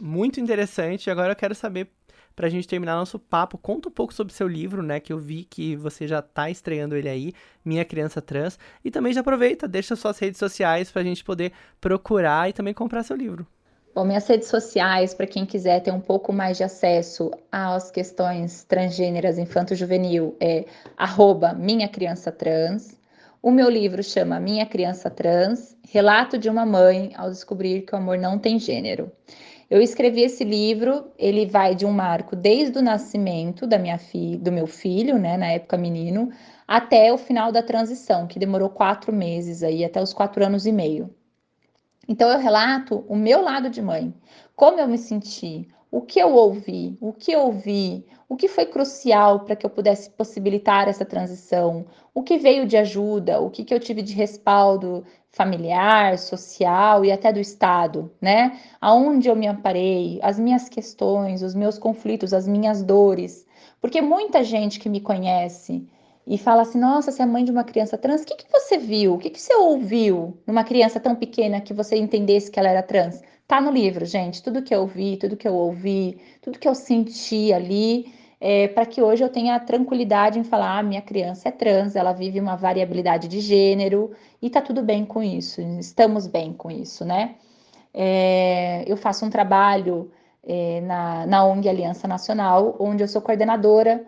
Muito 0.00 0.40
interessante. 0.40 1.08
Agora 1.08 1.30
eu 1.32 1.36
quero 1.36 1.54
saber, 1.54 1.88
para 2.34 2.48
a 2.48 2.50
gente 2.50 2.66
terminar 2.66 2.96
nosso 2.96 3.20
papo, 3.20 3.56
conta 3.56 3.88
um 3.88 3.92
pouco 3.92 4.12
sobre 4.12 4.32
seu 4.32 4.48
livro, 4.48 4.82
né? 4.82 4.98
Que 4.98 5.12
eu 5.12 5.18
vi 5.18 5.44
que 5.44 5.76
você 5.76 6.08
já 6.08 6.18
está 6.18 6.50
estreando 6.50 6.96
ele 6.96 7.08
aí, 7.08 7.32
Minha 7.64 7.84
Criança 7.84 8.20
Trans. 8.20 8.58
E 8.84 8.90
também 8.90 9.12
já 9.12 9.20
aproveita, 9.20 9.68
deixa 9.68 9.94
suas 9.94 10.18
redes 10.18 10.40
sociais 10.40 10.90
para 10.90 11.02
a 11.02 11.04
gente 11.04 11.22
poder 11.22 11.52
procurar 11.80 12.50
e 12.50 12.52
também 12.52 12.74
comprar 12.74 13.04
seu 13.04 13.16
livro. 13.16 13.46
Bom, 13.94 14.06
minhas 14.06 14.26
redes 14.26 14.48
sociais, 14.48 15.12
para 15.12 15.26
quem 15.26 15.44
quiser 15.44 15.80
ter 15.80 15.90
um 15.90 16.00
pouco 16.00 16.32
mais 16.32 16.56
de 16.56 16.64
acesso 16.64 17.30
às 17.52 17.90
questões 17.90 18.64
transgêneras 18.64 19.36
infanto-juvenil, 19.36 20.34
é 20.40 20.64
arroba 20.96 21.52
minha 21.52 21.86
criança 21.86 22.32
trans. 22.32 22.98
O 23.42 23.50
meu 23.50 23.68
livro 23.68 24.02
chama 24.02 24.40
Minha 24.40 24.64
Criança 24.64 25.10
Trans, 25.10 25.76
Relato 25.90 26.38
de 26.38 26.48
uma 26.48 26.64
Mãe 26.64 27.12
ao 27.16 27.28
Descobrir 27.28 27.82
que 27.82 27.94
o 27.94 27.98
Amor 27.98 28.16
Não 28.16 28.38
Tem 28.38 28.58
Gênero. 28.58 29.12
Eu 29.68 29.82
escrevi 29.82 30.22
esse 30.22 30.42
livro, 30.42 31.12
ele 31.18 31.44
vai 31.44 31.74
de 31.74 31.84
um 31.84 31.92
marco 31.92 32.34
desde 32.34 32.78
o 32.78 32.82
nascimento 32.82 33.66
da 33.66 33.78
minha 33.78 33.98
fi, 33.98 34.38
do 34.38 34.50
meu 34.50 34.66
filho, 34.66 35.18
né, 35.18 35.36
na 35.36 35.48
época 35.48 35.76
menino, 35.76 36.30
até 36.66 37.12
o 37.12 37.18
final 37.18 37.52
da 37.52 37.62
transição, 37.62 38.26
que 38.26 38.38
demorou 38.38 38.70
quatro 38.70 39.12
meses 39.12 39.62
aí, 39.62 39.84
até 39.84 40.00
os 40.00 40.14
quatro 40.14 40.42
anos 40.42 40.64
e 40.64 40.72
meio. 40.72 41.14
Então 42.08 42.30
eu 42.30 42.38
relato 42.38 43.04
o 43.08 43.16
meu 43.16 43.42
lado 43.42 43.70
de 43.70 43.80
mãe, 43.80 44.12
como 44.56 44.80
eu 44.80 44.88
me 44.88 44.98
senti, 44.98 45.68
o 45.90 46.00
que 46.00 46.18
eu 46.18 46.34
ouvi, 46.34 46.96
o 47.00 47.12
que 47.12 47.32
eu 47.32 47.52
vi, 47.52 48.06
o 48.28 48.34
que 48.34 48.48
foi 48.48 48.64
crucial 48.64 49.40
para 49.40 49.54
que 49.54 49.66
eu 49.66 49.70
pudesse 49.70 50.08
possibilitar 50.08 50.88
essa 50.88 51.04
transição, 51.04 51.84
o 52.14 52.22
que 52.22 52.38
veio 52.38 52.66
de 52.66 52.78
ajuda, 52.78 53.40
o 53.40 53.50
que, 53.50 53.62
que 53.62 53.74
eu 53.74 53.78
tive 53.78 54.00
de 54.00 54.14
respaldo 54.14 55.04
familiar, 55.30 56.18
social 56.18 57.04
e 57.04 57.12
até 57.12 57.30
do 57.30 57.40
Estado, 57.40 58.10
né? 58.20 58.58
Aonde 58.80 59.28
eu 59.28 59.36
me 59.36 59.46
amparei, 59.46 60.18
as 60.22 60.38
minhas 60.38 60.68
questões, 60.68 61.42
os 61.42 61.54
meus 61.54 61.78
conflitos, 61.78 62.32
as 62.32 62.48
minhas 62.48 62.82
dores. 62.82 63.46
Porque 63.80 64.00
muita 64.00 64.42
gente 64.42 64.80
que 64.80 64.88
me 64.88 65.00
conhece 65.00 65.86
e 66.26 66.38
fala 66.38 66.62
assim: 66.62 66.78
nossa, 66.78 67.10
você 67.10 67.22
é 67.22 67.26
mãe 67.26 67.44
de 67.44 67.50
uma 67.50 67.64
criança 67.64 67.98
trans, 67.98 68.22
o 68.22 68.26
que, 68.26 68.36
que 68.36 68.50
você 68.50 68.78
viu? 68.78 69.14
O 69.14 69.18
que, 69.18 69.30
que 69.30 69.40
você 69.40 69.54
ouviu 69.54 70.36
numa 70.46 70.64
criança 70.64 71.00
tão 71.00 71.14
pequena 71.14 71.60
que 71.60 71.74
você 71.74 71.96
entendesse 71.96 72.50
que 72.50 72.58
ela 72.58 72.68
era 72.68 72.82
trans? 72.82 73.20
Tá 73.46 73.60
no 73.60 73.70
livro, 73.70 74.04
gente. 74.06 74.42
Tudo 74.42 74.62
que 74.62 74.74
eu 74.74 74.86
vi, 74.86 75.16
tudo 75.16 75.36
que 75.36 75.46
eu 75.46 75.54
ouvi, 75.54 76.18
tudo 76.40 76.58
que 76.58 76.68
eu 76.68 76.74
senti 76.74 77.52
ali, 77.52 78.12
é, 78.40 78.68
para 78.68 78.86
que 78.86 79.02
hoje 79.02 79.22
eu 79.22 79.28
tenha 79.28 79.56
a 79.56 79.60
tranquilidade 79.60 80.38
em 80.38 80.44
falar: 80.44 80.78
ah, 80.78 80.82
minha 80.82 81.02
criança 81.02 81.48
é 81.48 81.52
trans, 81.52 81.96
ela 81.96 82.12
vive 82.12 82.40
uma 82.40 82.56
variabilidade 82.56 83.28
de 83.28 83.40
gênero 83.40 84.12
e 84.40 84.48
tá 84.50 84.60
tudo 84.60 84.82
bem 84.82 85.04
com 85.04 85.22
isso, 85.22 85.60
estamos 85.78 86.26
bem 86.26 86.52
com 86.52 86.70
isso, 86.70 87.04
né? 87.04 87.36
É, 87.94 88.84
eu 88.86 88.96
faço 88.96 89.24
um 89.26 89.30
trabalho 89.30 90.10
é, 90.42 90.80
na, 90.80 91.26
na 91.26 91.44
ONG 91.44 91.68
Aliança 91.68 92.08
Nacional, 92.08 92.76
onde 92.80 93.02
eu 93.02 93.08
sou 93.08 93.20
coordenadora 93.20 94.04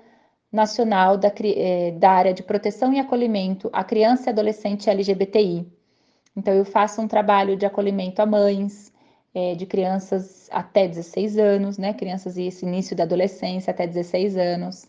nacional 0.55 1.17
da, 1.17 1.33
é, 1.43 1.90
da 1.90 2.12
área 2.12 2.33
de 2.33 2.43
proteção 2.43 2.93
e 2.93 3.01
acolhimento 3.01 3.69
à 3.73 3.83
criança 3.83 4.29
e 4.29 4.31
adolescente 4.31 4.88
LGBTI. 4.88 5.67
Então, 6.37 6.55
eu 6.55 6.64
faço 6.64 7.03
um 7.03 7.09
trabalho 7.09 7.57
de 7.57 7.67
acolhimento 7.67 8.23
a 8.23 8.27
mães, 8.27 8.93
é, 9.35 9.57
de 9.57 9.67
crianças 9.67 10.49
até 10.53 10.87
16 10.87 11.38
anos, 11.38 11.77
né? 11.77 11.93
Crianças 11.93 12.38
esse 12.38 12.64
início 12.64 12.95
da 12.95 13.03
adolescência 13.03 13.73
até 13.73 13.85
16 13.85 14.37
anos. 14.37 14.87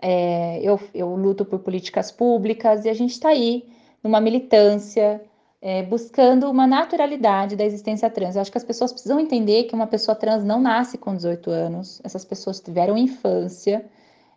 É, 0.00 0.58
eu, 0.62 0.80
eu 0.94 1.14
luto 1.14 1.44
por 1.44 1.58
políticas 1.58 2.10
públicas 2.10 2.86
e 2.86 2.88
a 2.88 2.94
gente 2.94 3.12
está 3.12 3.28
aí 3.28 3.68
numa 4.02 4.20
militância, 4.20 5.20
é, 5.60 5.82
buscando 5.82 6.50
uma 6.50 6.66
naturalidade 6.66 7.56
da 7.56 7.64
existência 7.64 8.08
trans. 8.08 8.36
Eu 8.36 8.42
acho 8.42 8.50
que 8.50 8.58
as 8.58 8.64
pessoas 8.64 8.90
precisam 8.90 9.20
entender 9.20 9.64
que 9.64 9.74
uma 9.74 9.86
pessoa 9.86 10.14
trans 10.14 10.42
não 10.42 10.60
nasce 10.60 10.96
com 10.96 11.14
18 11.14 11.50
anos, 11.50 12.00
essas 12.02 12.24
pessoas 12.24 12.58
tiveram 12.60 12.96
infância 12.96 13.84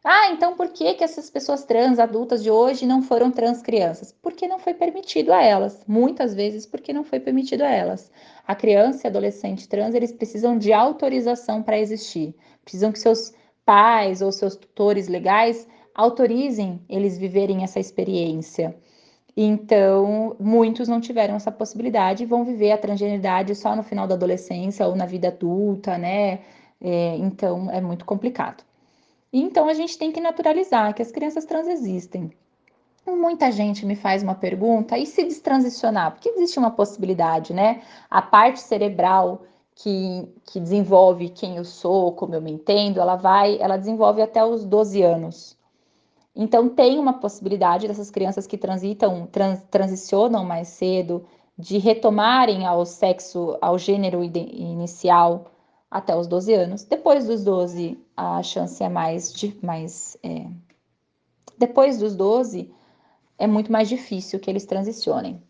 ah, 0.04 0.30
então 0.32 0.56
por 0.56 0.70
que, 0.70 0.94
que 0.94 1.04
essas 1.04 1.30
pessoas 1.30 1.66
trans 1.66 2.00
adultas 2.00 2.42
de 2.44 2.50
hoje 2.50 2.86
não 2.86 3.02
foram 3.02 3.32
trans 3.32 3.62
crianças? 3.62 4.12
Porque 4.22 4.48
não 4.48 4.60
foi 4.60 4.74
permitido 4.74 5.34
a 5.34 5.42
elas. 5.42 5.84
Muitas 5.88 6.34
vezes 6.34 6.66
porque 6.66 6.94
não 6.94 7.04
foi 7.04 7.20
permitido 7.20 7.64
a 7.64 7.70
elas. 7.70 8.12
A 8.48 8.56
criança 8.56 9.06
e 9.06 9.10
adolescente 9.10 9.68
trans, 9.68 9.94
eles 9.94 10.12
precisam 10.12 10.58
de 10.58 10.72
autorização 10.72 11.62
para 11.62 11.78
existir. 11.80 12.36
Precisam 12.64 12.92
que 12.92 13.00
seus 13.00 13.34
pais 13.66 14.22
ou 14.22 14.32
seus 14.32 14.56
tutores 14.56 15.08
legais 15.08 15.68
autorizem 15.94 16.80
eles 16.88 17.18
viverem 17.18 17.64
essa 17.64 17.80
experiência. 17.80 18.76
Então, 19.36 20.36
muitos 20.40 20.88
não 20.88 21.02
tiveram 21.02 21.36
essa 21.36 21.52
possibilidade 21.52 22.24
e 22.24 22.26
vão 22.26 22.44
viver 22.46 22.72
a 22.72 22.78
transgeneridade 22.78 23.54
só 23.56 23.76
no 23.76 23.84
final 23.84 24.08
da 24.08 24.16
adolescência 24.16 24.88
ou 24.88 24.96
na 24.96 25.06
vida 25.06 25.28
adulta, 25.28 25.98
né? 25.98 26.40
É, 26.82 27.16
então, 27.18 27.70
é 27.70 27.82
muito 27.82 28.06
complicado. 28.06 28.67
Então 29.40 29.70
a 29.70 29.74
gente 29.74 29.98
tem 29.98 30.12
que 30.12 30.20
naturalizar 30.20 30.94
que 30.96 31.02
as 31.02 31.12
crianças 31.12 31.46
trans 31.46 31.68
existem. 31.68 32.32
Muita 33.06 33.52
gente 33.52 33.86
me 33.86 33.96
faz 33.96 34.24
uma 34.24 34.36
pergunta, 34.36 34.98
e 34.98 35.06
se 35.06 35.24
destransicionar? 35.24 36.12
Porque 36.12 36.30
existe 36.30 36.60
uma 36.60 36.72
possibilidade, 36.72 37.54
né? 37.54 37.82
A 38.10 38.22
parte 38.22 38.60
cerebral 38.60 39.44
que, 39.76 40.28
que 40.46 40.60
desenvolve 40.60 41.30
quem 41.30 41.56
eu 41.56 41.64
sou, 41.64 42.12
como 42.14 42.34
eu 42.36 42.42
me 42.42 42.52
entendo, 42.52 43.00
ela 43.00 43.16
vai, 43.16 43.58
ela 43.62 43.78
desenvolve 43.78 44.22
até 44.22 44.44
os 44.44 44.66
12 44.66 45.04
anos. 45.04 45.58
Então 46.36 46.68
tem 46.68 47.00
uma 47.00 47.14
possibilidade 47.14 47.88
dessas 47.88 48.12
crianças 48.12 48.46
que 48.46 48.58
transitam, 48.58 49.28
trans, 49.28 49.62
transicionam 49.70 50.44
mais 50.44 50.68
cedo, 50.70 51.26
de 51.58 51.78
retomarem 51.78 52.66
ao 52.66 52.86
sexo, 52.86 53.58
ao 53.62 53.78
gênero 53.78 54.24
inicial 54.24 55.46
até 55.90 56.16
os 56.16 56.28
12 56.28 56.54
anos. 56.54 56.84
Depois 56.84 57.26
dos 57.26 57.44
12, 57.44 57.98
a 58.16 58.42
chance 58.44 58.84
é 58.84 58.90
mais. 58.90 59.34
mais 59.62 60.18
é... 60.24 60.48
Depois 61.58 61.98
dos 61.98 62.16
12, 62.16 62.72
é 63.38 63.48
muito 63.48 63.72
mais 63.72 63.90
difícil 63.90 64.40
que 64.40 64.50
eles 64.50 64.66
transicionem. 64.66 65.42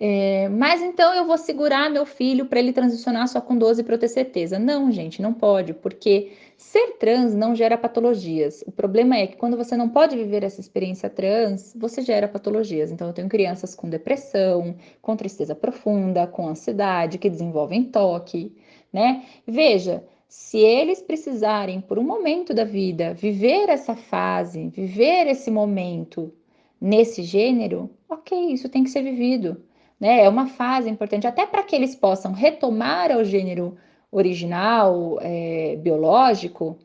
É, 0.00 0.48
mas 0.50 0.80
então 0.80 1.12
eu 1.12 1.26
vou 1.26 1.36
segurar 1.36 1.90
meu 1.90 2.06
filho 2.06 2.46
para 2.46 2.60
ele 2.60 2.72
transicionar 2.72 3.26
só 3.26 3.40
com 3.40 3.58
12 3.58 3.82
para 3.82 3.94
eu 3.94 3.98
ter 3.98 4.06
certeza. 4.06 4.56
Não, 4.56 4.92
gente, 4.92 5.20
não 5.20 5.34
pode, 5.34 5.74
porque 5.74 6.32
ser 6.56 6.98
trans 7.00 7.34
não 7.34 7.52
gera 7.52 7.76
patologias. 7.76 8.62
O 8.64 8.70
problema 8.70 9.16
é 9.16 9.26
que 9.26 9.36
quando 9.36 9.56
você 9.56 9.76
não 9.76 9.88
pode 9.88 10.16
viver 10.16 10.44
essa 10.44 10.60
experiência 10.60 11.10
trans, 11.10 11.74
você 11.76 12.00
gera 12.00 12.28
patologias. 12.28 12.92
Então 12.92 13.08
eu 13.08 13.12
tenho 13.12 13.28
crianças 13.28 13.74
com 13.74 13.88
depressão, 13.88 14.76
com 15.02 15.16
tristeza 15.16 15.52
profunda, 15.52 16.28
com 16.28 16.46
ansiedade, 16.46 17.18
que 17.18 17.28
desenvolvem 17.28 17.82
toque 17.82 18.54
né? 18.92 19.24
Veja, 19.46 20.04
se 20.28 20.58
eles 20.58 21.00
precisarem, 21.00 21.80
por 21.80 21.98
um 21.98 22.04
momento 22.04 22.52
da 22.52 22.64
vida, 22.64 23.14
viver 23.14 23.68
essa 23.68 23.96
fase, 23.96 24.68
viver 24.68 25.26
esse 25.26 25.50
momento 25.50 26.32
nesse 26.80 27.22
gênero, 27.22 27.90
ok, 28.08 28.52
isso 28.52 28.68
tem 28.68 28.84
que 28.84 28.90
ser 28.90 29.02
vivido. 29.02 29.62
Né? 29.98 30.24
É 30.24 30.28
uma 30.28 30.46
fase 30.46 30.88
importante, 30.88 31.26
até 31.26 31.46
para 31.46 31.62
que 31.62 31.74
eles 31.74 31.94
possam 31.94 32.32
retomar 32.32 33.10
ao 33.10 33.24
gênero 33.24 33.76
original, 34.10 35.18
é, 35.20 35.76
biológico, 35.76 36.78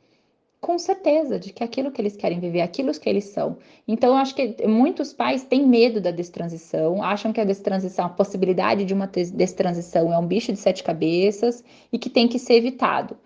com 0.64 0.80
certeza 0.80 1.38
de 1.38 1.52
que 1.52 1.62
aquilo 1.62 1.92
que 1.92 2.02
eles 2.02 2.16
querem 2.16 2.40
viver, 2.40 2.62
aquilo 2.62 2.94
que 2.94 3.10
eles 3.10 3.26
são. 3.26 3.58
Então, 3.86 4.12
eu 4.12 4.16
acho 4.16 4.34
que 4.34 4.66
muitos 4.66 5.12
pais 5.12 5.44
têm 5.44 5.68
medo 5.68 6.00
da 6.00 6.10
destransição, 6.10 7.04
acham 7.04 7.34
que 7.34 7.42
a 7.42 7.44
destransição, 7.44 8.06
a 8.06 8.10
possibilidade 8.10 8.86
de 8.86 8.94
uma 8.94 9.06
destransição 9.06 10.14
é 10.14 10.18
um 10.18 10.26
bicho 10.26 10.54
de 10.54 10.58
sete 10.58 10.82
cabeças 10.82 11.62
e 11.92 12.00
que 12.00 12.10
tem 12.10 12.30
que 12.30 12.40
ser 12.40 12.54
evitado. 12.54 13.18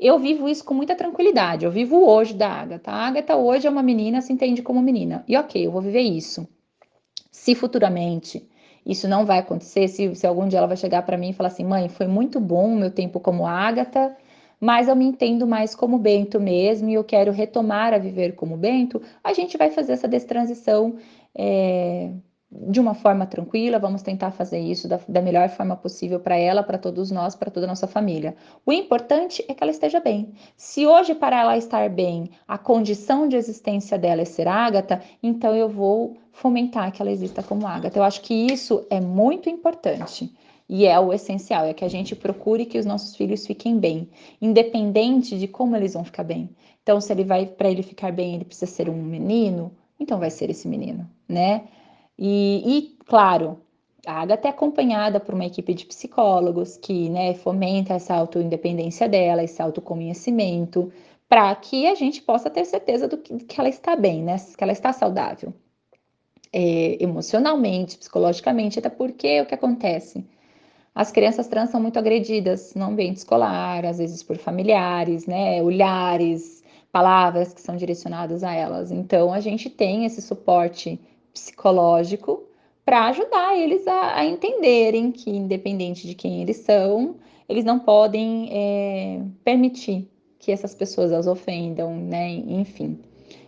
Eu 0.00 0.18
vivo 0.18 0.48
isso 0.48 0.64
com 0.64 0.72
muita 0.72 0.94
tranquilidade. 0.94 1.66
Eu 1.66 1.70
vivo 1.70 1.98
hoje 2.08 2.32
da 2.32 2.48
Agatha. 2.48 2.90
A 2.90 3.08
Agatha 3.08 3.36
hoje 3.36 3.66
é 3.66 3.70
uma 3.70 3.82
menina, 3.82 4.22
se 4.22 4.32
entende 4.32 4.62
como 4.62 4.80
menina. 4.80 5.22
E 5.28 5.36
ok, 5.36 5.66
eu 5.66 5.70
vou 5.70 5.82
viver 5.82 6.00
isso. 6.00 6.48
Se 7.30 7.54
futuramente 7.54 8.48
isso 8.86 9.06
não 9.06 9.26
vai 9.26 9.40
acontecer. 9.40 9.86
Se, 9.88 10.14
se 10.14 10.26
algum 10.26 10.48
dia 10.48 10.60
ela 10.60 10.66
vai 10.66 10.78
chegar 10.78 11.02
para 11.02 11.18
mim 11.18 11.30
e 11.30 11.32
falar 11.34 11.48
assim: 11.48 11.64
mãe, 11.64 11.90
foi 11.90 12.06
muito 12.06 12.40
bom 12.40 12.72
o 12.72 12.76
meu 12.76 12.90
tempo 12.90 13.20
como 13.20 13.46
Ágata, 13.46 14.16
mas 14.60 14.88
eu 14.88 14.96
me 14.96 15.04
entendo 15.04 15.46
mais 15.46 15.74
como 15.74 15.98
Bento 15.98 16.40
mesmo 16.40 16.88
e 16.88 16.94
eu 16.94 17.04
quero 17.04 17.32
retomar 17.32 17.92
a 17.92 17.98
viver 17.98 18.34
como 18.34 18.56
Bento, 18.56 19.00
a 19.22 19.32
gente 19.32 19.56
vai 19.56 19.70
fazer 19.70 19.92
essa 19.92 20.08
destransição. 20.08 20.96
É, 21.34 22.10
de 22.50 22.78
uma 22.80 22.94
forma 22.94 23.26
tranquila, 23.26 23.78
vamos 23.78 24.02
tentar 24.02 24.30
fazer 24.30 24.58
isso 24.58 24.86
da, 24.88 25.00
da 25.08 25.20
melhor 25.20 25.48
forma 25.48 25.76
possível 25.76 26.20
para 26.20 26.36
ela, 26.36 26.62
para 26.62 26.78
todos 26.78 27.10
nós, 27.10 27.34
para 27.34 27.50
toda 27.50 27.66
a 27.66 27.68
nossa 27.68 27.86
família. 27.86 28.36
O 28.64 28.72
importante 28.72 29.44
é 29.48 29.54
que 29.54 29.62
ela 29.62 29.70
esteja 29.70 30.00
bem. 30.00 30.32
Se 30.56 30.86
hoje, 30.86 31.14
para 31.14 31.40
ela 31.40 31.58
estar 31.58 31.90
bem, 31.90 32.30
a 32.46 32.56
condição 32.56 33.28
de 33.28 33.36
existência 33.36 33.98
dela 33.98 34.22
é 34.22 34.24
ser 34.24 34.46
ágata, 34.46 35.02
então 35.22 35.54
eu 35.54 35.68
vou 35.68 36.16
fomentar 36.32 36.92
que 36.92 37.02
ela 37.02 37.10
exista 37.10 37.42
como 37.42 37.66
ágata. 37.66 37.98
Eu 37.98 38.04
acho 38.04 38.20
que 38.22 38.34
isso 38.34 38.86
é 38.90 39.00
muito 39.00 39.50
importante. 39.50 40.32
E 40.68 40.86
é 40.86 40.98
o 40.98 41.12
essencial, 41.12 41.64
é 41.64 41.72
que 41.72 41.84
a 41.84 41.88
gente 41.88 42.16
procure 42.16 42.66
que 42.66 42.78
os 42.78 42.84
nossos 42.84 43.14
filhos 43.14 43.46
fiquem 43.46 43.78
bem, 43.78 44.08
independente 44.40 45.38
de 45.38 45.46
como 45.46 45.76
eles 45.76 45.94
vão 45.94 46.04
ficar 46.04 46.24
bem. 46.24 46.50
Então, 46.82 47.00
se 47.00 47.12
ele 47.12 47.24
vai 47.24 47.46
para 47.46 47.70
ele 47.70 47.82
ficar 47.82 48.12
bem, 48.12 48.34
ele 48.34 48.44
precisa 48.44 48.70
ser 48.70 48.88
um 48.88 49.02
menino, 49.02 49.72
então 49.98 50.18
vai 50.18 50.30
ser 50.30 50.50
esse 50.50 50.66
menino, 50.66 51.08
né? 51.28 51.64
E, 52.18 52.62
e 52.66 52.96
claro, 53.04 53.60
a 54.06 54.20
Agatha 54.22 54.48
é 54.48 54.50
acompanhada 54.50 55.20
por 55.20 55.34
uma 55.34 55.44
equipe 55.44 55.74
de 55.74 55.84
psicólogos 55.84 56.76
que 56.76 57.10
né, 57.10 57.34
fomenta 57.34 57.94
essa 57.94 58.14
autoindependência 58.14 59.08
dela, 59.08 59.42
esse 59.42 59.60
autoconhecimento, 59.60 60.92
para 61.28 61.54
que 61.56 61.86
a 61.86 61.94
gente 61.94 62.22
possa 62.22 62.48
ter 62.48 62.64
certeza 62.64 63.08
do 63.08 63.18
que, 63.18 63.36
que, 63.44 63.60
ela 63.60 63.68
está 63.68 63.96
bem, 63.96 64.22
né? 64.22 64.36
Que 64.56 64.62
ela 64.62 64.72
está 64.72 64.92
saudável. 64.92 65.52
É, 66.52 67.02
emocionalmente, 67.02 67.98
psicologicamente, 67.98 68.78
até 68.78 68.88
porque 68.88 69.40
o 69.40 69.46
que 69.46 69.54
acontece? 69.54 70.24
As 70.96 71.12
crianças 71.12 71.46
trans 71.46 71.68
são 71.68 71.78
muito 71.78 71.98
agredidas 71.98 72.74
no 72.74 72.86
ambiente 72.86 73.18
escolar, 73.18 73.84
às 73.84 73.98
vezes 73.98 74.22
por 74.22 74.38
familiares, 74.38 75.26
né? 75.26 75.62
Olhares, 75.62 76.64
palavras 76.90 77.52
que 77.52 77.60
são 77.60 77.76
direcionadas 77.76 78.42
a 78.42 78.54
elas. 78.54 78.90
Então, 78.90 79.30
a 79.30 79.38
gente 79.38 79.68
tem 79.68 80.06
esse 80.06 80.22
suporte 80.22 80.98
psicológico 81.34 82.44
para 82.82 83.08
ajudar 83.08 83.58
eles 83.58 83.86
a, 83.86 84.20
a, 84.20 84.24
entenderem 84.24 85.12
que, 85.12 85.28
independente 85.28 86.06
de 86.06 86.14
quem 86.14 86.40
eles 86.40 86.56
são, 86.58 87.16
eles 87.46 87.62
não 87.62 87.78
podem 87.78 88.48
é, 88.50 89.20
permitir 89.44 90.08
que 90.38 90.50
essas 90.50 90.74
pessoas 90.74 91.12
as 91.12 91.26
ofendam, 91.26 91.94
né? 91.94 92.30
Enfim. 92.30 92.98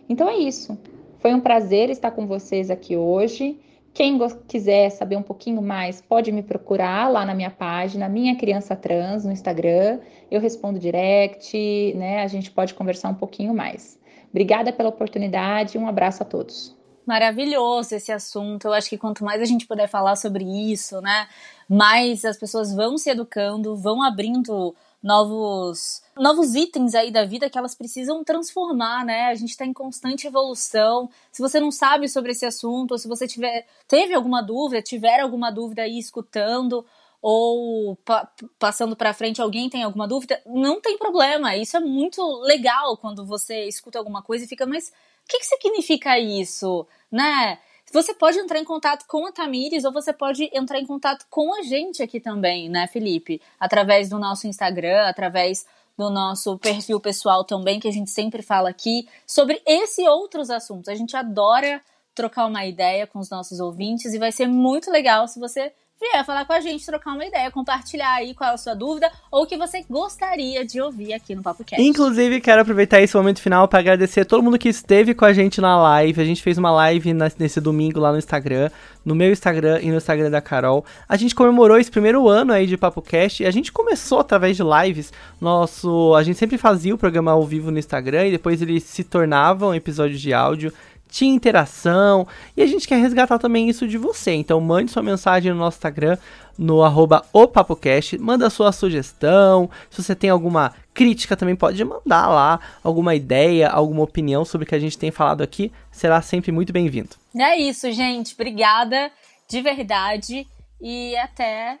Então 0.07 0.29
é 0.29 0.37
isso. 0.37 0.77
Foi 1.17 1.33
um 1.33 1.39
prazer 1.39 1.89
estar 1.89 2.11
com 2.11 2.27
vocês 2.27 2.69
aqui 2.69 2.95
hoje. 2.95 3.59
Quem 3.93 4.17
quiser 4.47 4.89
saber 4.91 5.15
um 5.15 5.21
pouquinho 5.21 5.61
mais, 5.61 6.01
pode 6.01 6.31
me 6.31 6.41
procurar 6.41 7.09
lá 7.09 7.25
na 7.25 7.33
minha 7.33 7.51
página, 7.51 8.07
Minha 8.07 8.35
Criança 8.35 8.75
Trans, 8.75 9.25
no 9.25 9.31
Instagram. 9.31 9.99
Eu 10.29 10.39
respondo 10.39 10.79
direct, 10.79 11.93
né? 11.95 12.21
A 12.21 12.27
gente 12.27 12.51
pode 12.51 12.73
conversar 12.73 13.09
um 13.09 13.15
pouquinho 13.15 13.53
mais. 13.53 13.99
Obrigada 14.29 14.71
pela 14.71 14.89
oportunidade, 14.89 15.77
um 15.77 15.87
abraço 15.87 16.23
a 16.23 16.25
todos 16.25 16.77
maravilhoso 17.09 17.95
esse 17.95 18.11
assunto. 18.11 18.65
Eu 18.65 18.73
acho 18.73 18.87
que 18.87 18.97
quanto 18.97 19.25
mais 19.25 19.41
a 19.41 19.45
gente 19.45 19.65
puder 19.65 19.87
falar 19.87 20.15
sobre 20.15 20.43
isso, 20.43 21.01
né, 21.01 21.27
mais 21.67 22.23
as 22.23 22.37
pessoas 22.37 22.71
vão 22.71 22.99
se 22.99 23.09
educando, 23.09 23.75
vão 23.75 24.03
abrindo 24.03 24.75
novos 25.01 26.01
novos 26.15 26.55
itens 26.55 26.93
aí 26.93 27.11
da 27.11 27.25
vida 27.25 27.49
que 27.49 27.57
elas 27.57 27.73
precisam 27.73 28.23
transformar, 28.23 29.05
né? 29.05 29.27
A 29.27 29.35
gente 29.35 29.51
está 29.51 29.65
em 29.65 29.73
constante 29.73 30.27
evolução. 30.27 31.09
Se 31.31 31.41
você 31.41 31.59
não 31.59 31.71
sabe 31.71 32.09
sobre 32.09 32.31
esse 32.31 32.45
assunto, 32.45 32.91
ou 32.91 32.97
se 32.97 33.07
você 33.07 33.27
tiver 33.27 33.65
teve 33.87 34.13
alguma 34.13 34.41
dúvida, 34.41 34.81
tiver 34.81 35.19
alguma 35.19 35.51
dúvida 35.51 35.83
aí 35.83 35.97
escutando 35.97 36.85
ou 37.21 37.95
pa 37.97 38.29
passando 38.57 38.95
para 38.95 39.13
frente 39.13 39.41
alguém 39.41 39.69
tem 39.69 39.83
alguma 39.83 40.07
dúvida, 40.07 40.41
não 40.45 40.81
tem 40.81 40.97
problema. 40.97 41.55
Isso 41.55 41.77
é 41.77 41.79
muito 41.79 42.21
legal 42.41 42.97
quando 42.97 43.25
você 43.25 43.65
escuta 43.65 43.97
alguma 43.99 44.21
coisa 44.21 44.45
e 44.45 44.47
fica, 44.47 44.65
mas 44.65 44.89
o 44.89 44.91
que, 45.29 45.39
que 45.39 45.45
significa 45.45 46.17
isso? 46.19 46.87
né? 47.11 47.59
Você 47.91 48.13
pode 48.13 48.37
entrar 48.37 48.59
em 48.59 48.63
contato 48.63 49.05
com 49.07 49.25
a 49.25 49.31
Tamires 49.31 49.83
ou 49.83 49.91
você 49.91 50.13
pode 50.13 50.49
entrar 50.53 50.79
em 50.79 50.85
contato 50.85 51.25
com 51.29 51.53
a 51.55 51.63
gente 51.63 52.03
aqui 52.03 52.19
também, 52.19 52.69
né, 52.69 52.87
Felipe? 52.87 53.41
Através 53.59 54.09
do 54.09 54.19
nosso 54.19 54.47
Instagram, 54.47 55.07
através 55.07 55.65
do 55.97 56.09
nosso 56.09 56.57
perfil 56.57 56.99
pessoal 56.99 57.43
também, 57.43 57.79
que 57.79 57.87
a 57.87 57.91
gente 57.91 58.09
sempre 58.11 58.41
fala 58.41 58.69
aqui 58.69 59.07
sobre 59.25 59.61
esse 59.65 60.03
e 60.03 60.07
outros 60.07 60.49
assuntos. 60.49 60.87
A 60.87 60.95
gente 60.95 61.17
adora 61.17 61.81
trocar 62.15 62.45
uma 62.45 62.65
ideia 62.65 63.07
com 63.07 63.19
os 63.19 63.29
nossos 63.29 63.59
ouvintes 63.59 64.13
e 64.13 64.19
vai 64.19 64.31
ser 64.31 64.47
muito 64.47 64.91
legal 64.91 65.27
se 65.27 65.39
você 65.39 65.73
vier 65.99 66.25
falar 66.25 66.45
com 66.45 66.53
a 66.53 66.61
gente, 66.61 66.85
trocar 66.85 67.11
uma 67.11 67.25
ideia, 67.25 67.51
compartilhar 67.51 68.13
aí 68.13 68.33
qual 68.33 68.49
é 68.49 68.53
a 68.53 68.57
sua 68.57 68.73
dúvida 68.73 69.11
ou 69.29 69.43
o 69.43 69.45
que 69.45 69.57
você 69.57 69.83
gostaria 69.89 70.65
de 70.65 70.79
ouvir 70.79 71.13
aqui 71.13 71.35
no 71.35 71.43
Papo 71.43 71.63
Cast. 71.65 71.83
Inclusive, 71.83 72.39
quero 72.39 72.61
aproveitar 72.61 73.01
esse 73.01 73.15
momento 73.17 73.41
final 73.41 73.67
para 73.67 73.79
agradecer 73.79 74.21
a 74.21 74.25
todo 74.25 74.41
mundo 74.41 74.57
que 74.57 74.69
esteve 74.69 75.13
com 75.13 75.25
a 75.25 75.33
gente 75.33 75.59
na 75.59 75.77
live. 75.77 76.21
A 76.21 76.25
gente 76.25 76.41
fez 76.41 76.57
uma 76.57 76.71
live 76.71 77.13
nesse 77.37 77.59
domingo 77.59 77.99
lá 77.99 78.13
no 78.13 78.17
Instagram, 78.17 78.71
no 79.03 79.13
meu 79.13 79.29
Instagram 79.29 79.81
e 79.81 79.91
no 79.91 79.97
Instagram 79.97 80.31
da 80.31 80.39
Carol. 80.39 80.85
A 81.07 81.17
gente 81.17 81.35
comemorou 81.35 81.77
esse 81.77 81.91
primeiro 81.91 82.29
ano 82.29 82.53
aí 82.53 82.65
de 82.65 82.77
Papo 82.77 83.01
Cast 83.01 83.43
e 83.43 83.45
a 83.45 83.51
gente 83.51 83.69
começou 83.69 84.19
através 84.19 84.55
de 84.55 84.63
lives. 84.63 85.11
Nosso, 85.41 86.15
a 86.15 86.23
gente 86.23 86.39
sempre 86.39 86.57
fazia 86.57 86.95
o 86.95 86.97
programa 86.97 87.31
ao 87.31 87.43
vivo 87.45 87.71
no 87.71 87.79
Instagram 87.79 88.27
e 88.27 88.31
depois 88.31 88.61
eles 88.61 88.83
se 88.83 89.03
tornavam 89.03 89.75
episódios 89.75 90.21
de 90.21 90.33
áudio 90.33 90.71
tinha 91.09 91.33
interação 91.33 92.27
e 92.55 92.61
a 92.61 92.67
gente 92.67 92.87
quer 92.87 92.97
resgatar 92.97 93.39
também 93.39 93.67
isso 93.67 93.87
de 93.87 93.97
você. 93.97 94.33
Então 94.33 94.61
mande 94.61 94.91
sua 94.91 95.03
mensagem 95.03 95.51
no 95.51 95.57
nosso 95.57 95.77
Instagram, 95.77 96.17
no 96.57 96.83
arroba 96.83 97.25
opapocast, 97.33 98.17
manda 98.17 98.49
sua 98.49 98.71
sugestão, 98.71 99.69
se 99.89 100.03
você 100.03 100.15
tem 100.15 100.29
alguma 100.29 100.73
crítica 100.93 101.35
também 101.37 101.55
pode 101.55 101.83
mandar 101.83 102.27
lá, 102.27 102.59
alguma 102.83 103.15
ideia, 103.15 103.69
alguma 103.69 104.03
opinião 104.03 104.43
sobre 104.43 104.65
o 104.65 104.67
que 104.67 104.75
a 104.75 104.79
gente 104.79 104.97
tem 104.97 105.11
falado 105.11 105.41
aqui, 105.41 105.71
será 105.91 106.21
sempre 106.21 106.51
muito 106.51 106.73
bem-vindo. 106.73 107.11
É 107.35 107.57
isso, 107.57 107.91
gente, 107.91 108.33
obrigada 108.33 109.11
de 109.49 109.61
verdade 109.61 110.45
e 110.81 111.15
até 111.17 111.79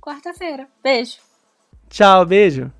quarta-feira. 0.00 0.68
Beijo. 0.82 1.18
Tchau, 1.88 2.26
beijo. 2.26 2.77